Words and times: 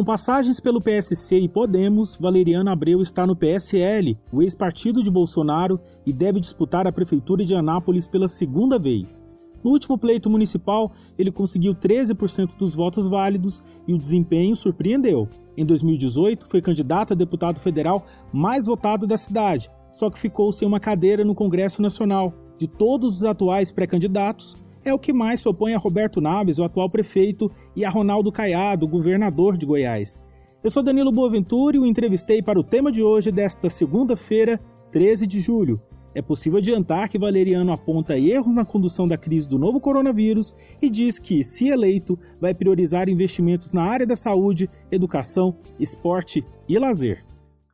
Com 0.00 0.04
passagens 0.04 0.58
pelo 0.58 0.80
PSC 0.80 1.40
e 1.40 1.46
Podemos, 1.46 2.16
Valeriano 2.16 2.70
Abreu 2.70 3.02
está 3.02 3.26
no 3.26 3.36
PSL, 3.36 4.16
o 4.32 4.40
ex-partido 4.40 5.02
de 5.02 5.10
Bolsonaro, 5.10 5.78
e 6.06 6.10
deve 6.10 6.40
disputar 6.40 6.86
a 6.86 6.90
prefeitura 6.90 7.44
de 7.44 7.54
Anápolis 7.54 8.08
pela 8.08 8.26
segunda 8.26 8.78
vez. 8.78 9.22
No 9.62 9.70
último 9.70 9.98
pleito 9.98 10.30
municipal, 10.30 10.90
ele 11.18 11.30
conseguiu 11.30 11.74
13% 11.74 12.56
dos 12.56 12.74
votos 12.74 13.06
válidos 13.06 13.62
e 13.86 13.92
o 13.92 13.98
desempenho 13.98 14.56
surpreendeu. 14.56 15.28
Em 15.54 15.66
2018, 15.66 16.48
foi 16.48 16.62
candidato 16.62 17.12
a 17.12 17.14
deputado 17.14 17.60
federal 17.60 18.06
mais 18.32 18.64
votado 18.64 19.06
da 19.06 19.18
cidade, 19.18 19.68
só 19.90 20.08
que 20.08 20.18
ficou 20.18 20.50
sem 20.50 20.66
uma 20.66 20.80
cadeira 20.80 21.26
no 21.26 21.34
Congresso 21.34 21.82
Nacional. 21.82 22.32
De 22.56 22.66
todos 22.66 23.16
os 23.16 23.24
atuais 23.26 23.70
pré-candidatos, 23.70 24.56
é 24.84 24.92
o 24.92 24.98
que 24.98 25.12
mais 25.12 25.40
se 25.40 25.48
opõe 25.48 25.74
a 25.74 25.78
Roberto 25.78 26.20
Naves, 26.20 26.58
o 26.58 26.64
atual 26.64 26.88
prefeito, 26.88 27.50
e 27.74 27.84
a 27.84 27.90
Ronaldo 27.90 28.32
Caiado, 28.32 28.88
governador 28.88 29.56
de 29.56 29.66
Goiás. 29.66 30.20
Eu 30.62 30.70
sou 30.70 30.82
Danilo 30.82 31.10
Boaventura 31.10 31.76
e 31.76 31.80
o 31.80 31.86
entrevistei 31.86 32.42
para 32.42 32.60
o 32.60 32.64
tema 32.64 32.92
de 32.92 33.02
hoje 33.02 33.32
desta 33.32 33.70
segunda-feira, 33.70 34.58
13 34.92 35.26
de 35.26 35.40
julho. 35.40 35.80
É 36.14 36.20
possível 36.20 36.58
adiantar 36.58 37.08
que 37.08 37.18
Valeriano 37.18 37.72
aponta 37.72 38.18
erros 38.18 38.52
na 38.52 38.64
condução 38.64 39.06
da 39.06 39.16
crise 39.16 39.48
do 39.48 39.58
novo 39.58 39.80
coronavírus 39.80 40.52
e 40.82 40.90
diz 40.90 41.18
que, 41.18 41.42
se 41.44 41.68
eleito, 41.68 42.18
vai 42.40 42.52
priorizar 42.52 43.08
investimentos 43.08 43.72
na 43.72 43.84
área 43.84 44.06
da 44.06 44.16
saúde, 44.16 44.68
educação, 44.90 45.56
esporte 45.78 46.44
e 46.68 46.78
lazer. 46.78 47.24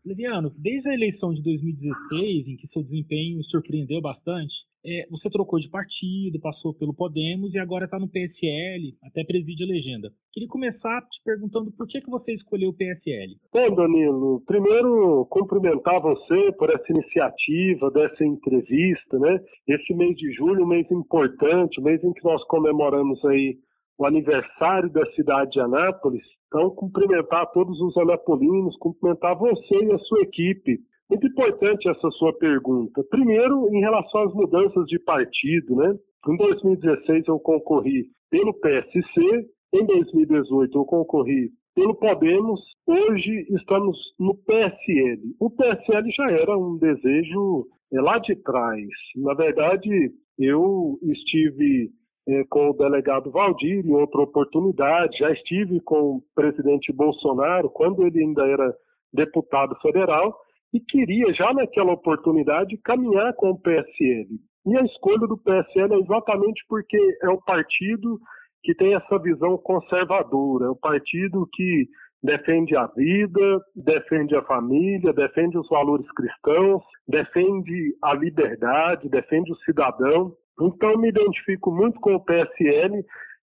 Valeriano, 0.05 0.53
desde 0.59 0.89
a 0.89 0.95
eleição 0.95 1.33
de 1.33 1.43
2016, 1.43 2.47
em 2.47 2.57
que 2.57 2.69
seu 2.73 2.83
desempenho 2.83 3.43
surpreendeu 3.45 4.01
bastante, 4.01 4.55
é, 4.87 5.07
você 5.11 5.29
trocou 5.29 5.59
de 5.59 5.69
partido, 5.69 6.41
passou 6.41 6.73
pelo 6.73 6.95
Podemos 6.95 7.53
e 7.53 7.59
agora 7.59 7.87
está 7.87 7.99
no 7.99 8.09
PSL, 8.09 8.95
até 9.03 9.25
preside 9.25 9.65
a 9.65 9.67
legenda. 9.67 10.11
Queria 10.33 10.49
começar 10.49 11.03
te 11.03 11.23
perguntando 11.25 11.73
por 11.73 11.89
que, 11.89 12.01
que 12.01 12.09
você 12.11 12.35
escolheu 12.35 12.71
o 12.71 12.73
PSL. 12.73 13.35
Bom, 13.53 13.75
Danilo, 13.75 14.43
primeiro 14.47 15.27
cumprimentar 15.29 16.01
você 16.01 16.53
por 16.53 16.71
essa 16.71 16.85
iniciativa, 16.91 17.91
dessa 17.91 18.25
entrevista, 18.25 19.19
né? 19.19 19.41
Esse 19.67 19.93
mês 19.93 20.17
de 20.17 20.33
julho, 20.33 20.65
um 20.65 20.69
mês 20.69 20.89
importante, 20.91 21.83
mês 21.83 22.03
em 22.05 22.13
que 22.13 22.25
nós 22.25 22.43
comemoramos 22.45 23.23
aí 23.25 23.59
o 23.99 24.07
aniversário 24.07 24.91
da 24.91 25.05
cidade 25.13 25.53
de 25.53 25.61
Anápolis. 25.61 26.23
Então, 26.47 26.71
cumprimentar 26.71 27.51
todos 27.53 27.81
os 27.81 27.97
anapolinos, 27.97 28.77
cumprimentar 28.79 29.37
você 29.37 29.85
e 29.85 29.93
a 29.93 29.99
sua 29.99 30.23
equipe 30.23 30.79
muito 31.09 31.27
importante 31.27 31.89
essa 31.89 32.11
sua 32.13 32.33
pergunta. 32.37 33.03
Primeiro, 33.11 33.69
em 33.75 33.81
relação 33.81 34.23
às 34.23 34.35
mudanças 34.35 34.87
de 34.87 34.99
partido, 34.99 35.77
né? 35.77 35.95
Em 36.29 36.37
2016 36.37 37.29
eu 37.29 37.39
concorri 37.39 38.07
pelo 38.31 38.53
PSC, 38.55 39.49
em 39.73 39.87
2018 39.87 40.77
eu 40.77 40.85
concorri 40.85 41.51
pelo 41.75 41.95
Podemos, 41.95 42.61
hoje 42.87 43.47
estamos 43.51 43.97
no 44.19 44.35
PSL. 44.35 45.21
O 45.39 45.51
PSL 45.51 46.11
já 46.11 46.31
era 46.31 46.57
um 46.57 46.79
desejo 46.79 47.67
é, 47.93 48.01
lá 48.01 48.19
de 48.19 48.35
trás. 48.37 48.89
Na 49.17 49.35
verdade, 49.35 50.11
eu 50.39 50.99
estive 51.03 51.91
é, 52.29 52.45
com 52.49 52.71
o 52.71 52.73
delegado 52.73 53.31
Valdir 53.31 53.87
em 53.87 53.95
outra 53.95 54.23
oportunidade, 54.23 55.19
já 55.19 55.31
estive 55.31 55.81
com 55.81 56.17
o 56.17 56.23
presidente 56.35 56.93
Bolsonaro 56.93 57.71
quando 57.71 58.05
ele 58.05 58.21
ainda 58.21 58.47
era 58.47 58.75
deputado 59.13 59.77
federal 59.81 60.35
e 60.73 60.81
queria, 60.81 61.33
já 61.33 61.53
naquela 61.53 61.93
oportunidade, 61.93 62.79
caminhar 62.85 63.33
com 63.35 63.51
o 63.51 63.59
PSL. 63.59 64.29
E 64.67 64.77
a 64.77 64.83
escolha 64.83 65.27
do 65.27 65.39
PSL 65.39 65.95
é 65.95 65.99
exatamente 65.99 66.65
porque 66.69 66.99
é 67.23 67.29
o 67.29 67.41
partido 67.43 68.19
que 68.63 68.75
tem 68.75 68.95
essa 68.95 69.19
visão 69.19 69.57
conservadora, 69.59 70.67
é 70.67 70.71
o 70.71 70.77
partido 70.77 71.49
que 71.53 71.87
defende 72.23 72.77
a 72.77 72.87
vida, 72.89 73.61
defende 73.77 74.35
a 74.35 74.43
família, 74.43 75.13
defende 75.13 75.57
os 75.57 75.69
valores 75.69 76.11
cristãos, 76.13 76.83
defende 77.07 77.97
a 78.03 78.15
liberdade, 78.15 79.09
defende 79.09 79.53
o 79.53 79.57
cidadão. 79.59 80.33
Então, 80.61 80.99
me 80.99 81.09
identifico 81.09 81.71
muito 81.71 82.01
com 82.01 82.17
o 82.17 82.25
PSL 82.25 83.05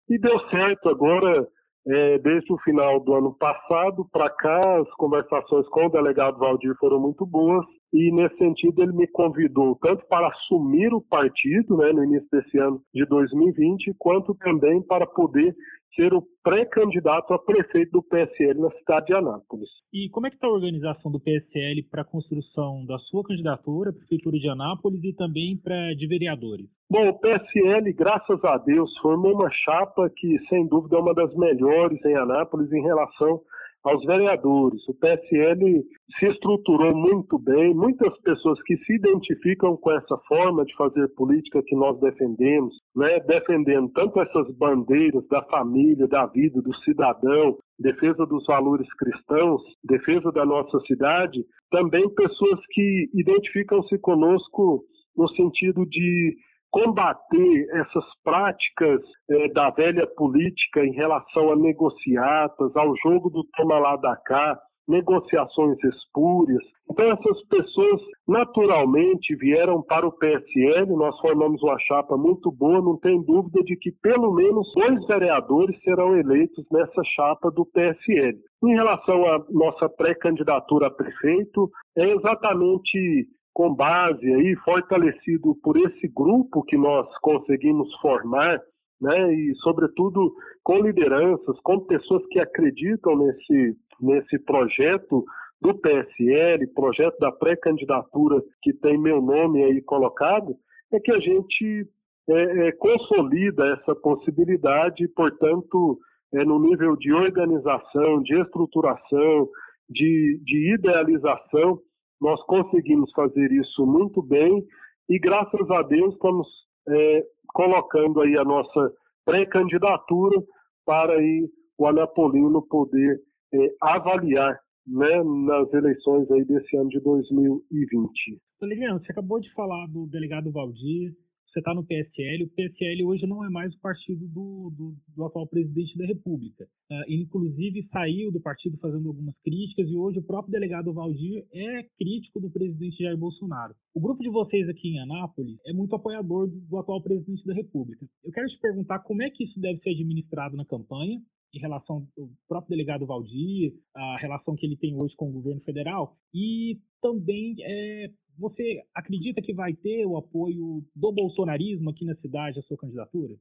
e 0.10 0.18
deu 0.18 0.40
certo 0.50 0.88
agora 0.88 1.46
é, 1.88 2.18
desde 2.20 2.52
o 2.54 2.58
final 2.60 3.00
do 3.00 3.14
ano 3.14 3.34
passado 3.34 4.06
para 4.12 4.30
cá, 4.30 4.80
as 4.80 4.90
conversações 4.96 5.68
com 5.70 5.86
o 5.86 5.90
delegado 5.90 6.38
Valdir 6.38 6.76
foram 6.80 7.00
muito 7.00 7.26
boas 7.26 7.66
e, 7.92 8.12
nesse 8.12 8.38
sentido, 8.38 8.82
ele 8.82 8.94
me 8.94 9.08
convidou 9.08 9.76
tanto 9.82 10.06
para 10.08 10.28
assumir 10.28 10.94
o 10.94 11.02
partido 11.02 11.78
né, 11.78 11.92
no 11.92 12.04
início 12.04 12.28
desse 12.32 12.58
ano 12.58 12.82
de 12.94 13.06
2020, 13.06 13.96
quanto 13.98 14.36
também 14.36 14.82
para 14.84 15.08
poder 15.08 15.56
ser 15.96 16.14
o 16.14 16.24
pré-candidato 16.44 17.34
a 17.34 17.40
prefeito 17.40 17.92
do 17.92 18.04
PSL 18.04 18.62
na 18.62 18.72
cidade 18.72 19.08
de 19.08 19.14
Anápolis. 19.16 19.70
E 19.92 20.08
como 20.10 20.28
é 20.28 20.30
que 20.30 20.36
está 20.36 20.48
a 20.48 20.52
organização 20.52 21.12
do 21.12 21.20
PSL 21.20 21.84
para 21.90 22.04
a 22.04 22.06
construção 22.06 22.86
da 22.86 22.98
sua 23.00 23.24
candidatura 23.24 23.90
à 23.90 23.94
prefeitura 23.94 24.38
de 24.38 24.48
Anápolis 24.48 25.04
e 25.04 25.14
também 25.14 25.58
para 25.58 25.94
de 25.96 26.08
vereadores? 26.08 26.68
Bom, 26.90 27.10
o 27.10 27.20
PSL, 27.20 27.92
graças 27.94 28.44
a 28.46 28.58
Deus, 28.58 28.96
formou 29.00 29.34
uma 29.34 29.50
chapa 29.52 30.10
que, 30.16 30.40
sem 30.48 30.68
dúvida, 30.68 30.96
é 30.96 31.00
uma 31.00 31.14
das 31.14 31.36
melhores 31.36 32.04
em 32.06 32.16
Anápolis 32.16 32.72
em 32.72 32.82
relação 32.82 33.42
aos 33.84 34.04
vereadores. 34.06 34.82
O 34.88 34.94
PSL 34.94 35.84
se 36.18 36.26
estruturou 36.26 36.96
muito 36.96 37.38
bem, 37.40 37.74
muitas 37.74 38.18
pessoas 38.22 38.62
que 38.64 38.78
se 38.78 38.96
identificam 38.96 39.78
com 39.78 39.92
essa 39.92 40.18
forma 40.28 40.66
de 40.66 40.76
fazer 40.76 41.08
política 41.16 41.64
que 41.64 41.76
nós 41.76 42.00
defendemos, 42.00 42.76
né, 42.96 43.20
defendendo 43.22 43.90
tanto 43.90 44.20
essas 44.20 44.52
bandeiras 44.58 45.26
da 45.28 45.42
família, 45.44 46.08
da 46.08 46.26
vida, 46.26 46.62
do 46.62 46.76
cidadão, 46.78 47.58
defesa 47.80 48.26
dos 48.26 48.46
valores 48.46 48.92
cristãos, 48.96 49.62
defesa 49.84 50.32
da 50.32 50.46
nossa 50.46 50.80
cidade, 50.82 51.46
também 51.72 52.10
pessoas 52.14 52.60
que 52.72 53.10
identificam-se 53.14 53.98
conosco 54.00 54.84
no 55.16 55.28
sentido 55.30 55.86
de 55.86 56.36
combater 56.72 57.68
essas 57.72 58.06
práticas 58.24 59.02
é, 59.30 59.48
da 59.50 59.70
velha 59.72 60.08
política 60.16 60.86
em 60.86 60.92
relação 60.92 61.52
a 61.52 61.56
negociatas, 61.56 62.76
ao 62.76 62.96
jogo 63.04 63.30
do 63.30 63.44
toma 63.56 63.80
lá 63.80 63.96
da 63.96 64.16
cá, 64.18 64.60
negociações 64.90 65.78
espúrias. 65.84 66.64
Então 66.92 67.06
essas 67.12 67.48
pessoas 67.48 68.02
naturalmente 68.28 69.36
vieram 69.36 69.84
para 69.84 70.08
o 70.08 70.12
PSL, 70.12 70.96
nós 70.96 71.18
formamos 71.20 71.62
uma 71.62 71.78
chapa 71.80 72.18
muito 72.18 72.52
boa, 72.52 72.82
não 72.82 72.98
tem 72.98 73.24
dúvida 73.24 73.62
de 73.64 73.78
que 73.78 73.92
pelo 74.02 74.34
menos 74.34 74.68
dois 74.74 75.06
vereadores 75.06 75.80
serão 75.84 76.18
eleitos 76.18 76.66
nessa 76.72 77.04
chapa 77.16 77.52
do 77.52 77.66
PSL. 77.68 78.40
Em 78.64 78.74
relação 78.74 79.24
à 79.26 79.46
nossa 79.52 79.88
pré-candidatura 79.88 80.88
a 80.88 80.92
prefeito, 80.92 81.70
é 81.96 82.10
exatamente 82.12 83.28
com 83.54 83.74
base 83.74 84.26
aí 84.32 84.56
fortalecido 84.58 85.56
por 85.64 85.78
esse 85.78 86.08
grupo 86.08 86.64
que 86.64 86.78
nós 86.78 87.08
conseguimos 87.20 87.94
formar, 88.02 88.60
né, 89.02 89.34
e 89.34 89.56
sobretudo 89.56 90.34
com 90.64 90.80
lideranças, 90.80 91.60
com 91.62 91.80
pessoas 91.80 92.26
que 92.28 92.40
acreditam 92.40 93.18
nesse 93.18 93.78
nesse 94.02 94.40
projeto 94.40 95.26
do 95.62 95.78
PSL, 95.78 96.66
projeto 96.74 97.18
da 97.20 97.32
pré-candidatura 97.32 98.42
que 98.62 98.74
tem 98.74 98.98
meu 98.98 99.22
nome 99.22 99.64
aí 99.64 99.82
colocado, 99.82 100.56
é 100.92 101.00
que 101.00 101.12
a 101.12 101.20
gente 101.20 101.88
é, 102.30 102.68
é, 102.68 102.72
consolida 102.74 103.66
essa 103.74 103.96
possibilidade, 103.96 105.08
portanto, 105.10 106.00
é, 106.34 106.46
no 106.46 106.60
nível 106.60 106.96
de 106.96 107.12
organização, 107.12 108.22
de 108.22 108.40
estruturação, 108.40 109.50
de, 109.90 110.40
de 110.44 110.74
idealização, 110.76 111.80
nós 112.22 112.42
conseguimos 112.46 113.12
fazer 113.14 113.52
isso 113.52 113.86
muito 113.86 114.22
bem 114.22 114.66
e, 115.10 115.18
graças 115.18 115.70
a 115.72 115.82
Deus, 115.84 116.14
estamos 116.14 116.48
é, 116.88 117.26
colocando 117.48 118.22
aí 118.22 118.38
a 118.38 118.44
nossa 118.44 118.94
pré-candidatura 119.26 120.42
para 120.86 121.14
aí 121.14 121.50
o 121.78 121.88
Anapolino 121.88 122.62
poder 122.68 123.22
é, 123.54 123.76
avaliar 123.82 124.60
né, 124.86 125.24
nas 125.24 125.72
eleições 125.74 126.30
aí 126.32 126.44
desse 126.46 126.76
ano 126.76 126.90
de 126.90 127.00
2020. 127.00 128.40
Valeriano, 128.60 129.00
você 129.00 129.12
acabou 129.12 129.40
de 129.40 129.52
falar 129.54 129.88
do 129.88 130.08
delegado 130.08 130.52
Valdir, 130.52 131.14
você 131.52 131.60
está 131.60 131.74
no 131.74 131.86
PSL, 131.86 132.44
o 132.44 132.50
PSL 132.50 133.04
hoje 133.06 133.26
não 133.26 133.44
é 133.44 133.50
mais 133.50 133.74
o 133.74 133.80
partido 133.80 134.28
do, 134.28 134.72
do, 134.76 134.96
do 135.16 135.26
atual 135.26 135.48
presidente 135.48 135.98
da 135.98 136.06
República. 136.06 136.66
Uh, 136.92 137.12
inclusive 137.12 137.88
saiu 137.92 138.32
do 138.32 138.40
partido 138.40 138.78
fazendo 138.78 139.08
algumas 139.08 139.36
críticas 139.44 139.90
e 139.90 139.96
hoje 139.96 140.20
o 140.20 140.24
próprio 140.24 140.52
delegado 140.52 140.94
Valdir 140.94 141.46
é 141.52 141.84
crítico 141.98 142.40
do 142.40 142.52
presidente 142.52 143.04
Jair 143.04 143.18
Bolsonaro. 143.18 143.74
O 143.96 144.00
grupo 144.00 144.22
de 144.22 144.30
vocês 144.30 144.70
aqui 144.70 144.90
em 144.90 145.00
Anápolis 145.00 145.58
é 145.66 145.74
muito 145.74 145.96
apoiador 145.96 146.48
do, 146.48 146.60
do 146.62 146.78
atual 146.78 147.02
presidente 147.02 147.46
da 147.46 147.54
República. 147.54 148.06
Eu 148.24 148.32
quero 148.32 148.48
te 148.48 148.60
perguntar 148.60 149.00
como 149.00 149.24
é 149.24 149.30
que 149.30 149.44
isso 149.44 149.60
deve 149.60 149.80
ser 149.80 149.92
administrado 149.92 150.56
na 150.56 150.66
campanha 150.66 151.20
em 151.54 151.60
relação 151.60 152.08
ao 152.18 152.30
próprio 152.48 152.70
delegado 152.70 153.06
Valdir, 153.06 153.74
a 153.96 154.18
relação 154.18 154.56
que 154.56 154.66
ele 154.66 154.78
tem 154.78 154.96
hoje 154.96 155.16
com 155.16 155.30
o 155.30 155.34
governo 155.34 155.62
federal 155.62 156.16
e 156.34 156.78
também 157.02 157.56
é, 157.62 158.10
você 158.38 158.82
acredita 158.96 159.42
que 159.42 159.54
vai 159.54 159.74
ter 159.74 160.06
o 160.06 160.18
apoio 160.18 160.84
do 160.96 161.12
bolsonarismo 161.12 161.90
aqui 161.90 162.06
na 162.06 162.16
cidade 162.16 162.60
à 162.60 162.62
sua 162.64 162.78
candidatura? 162.78 163.36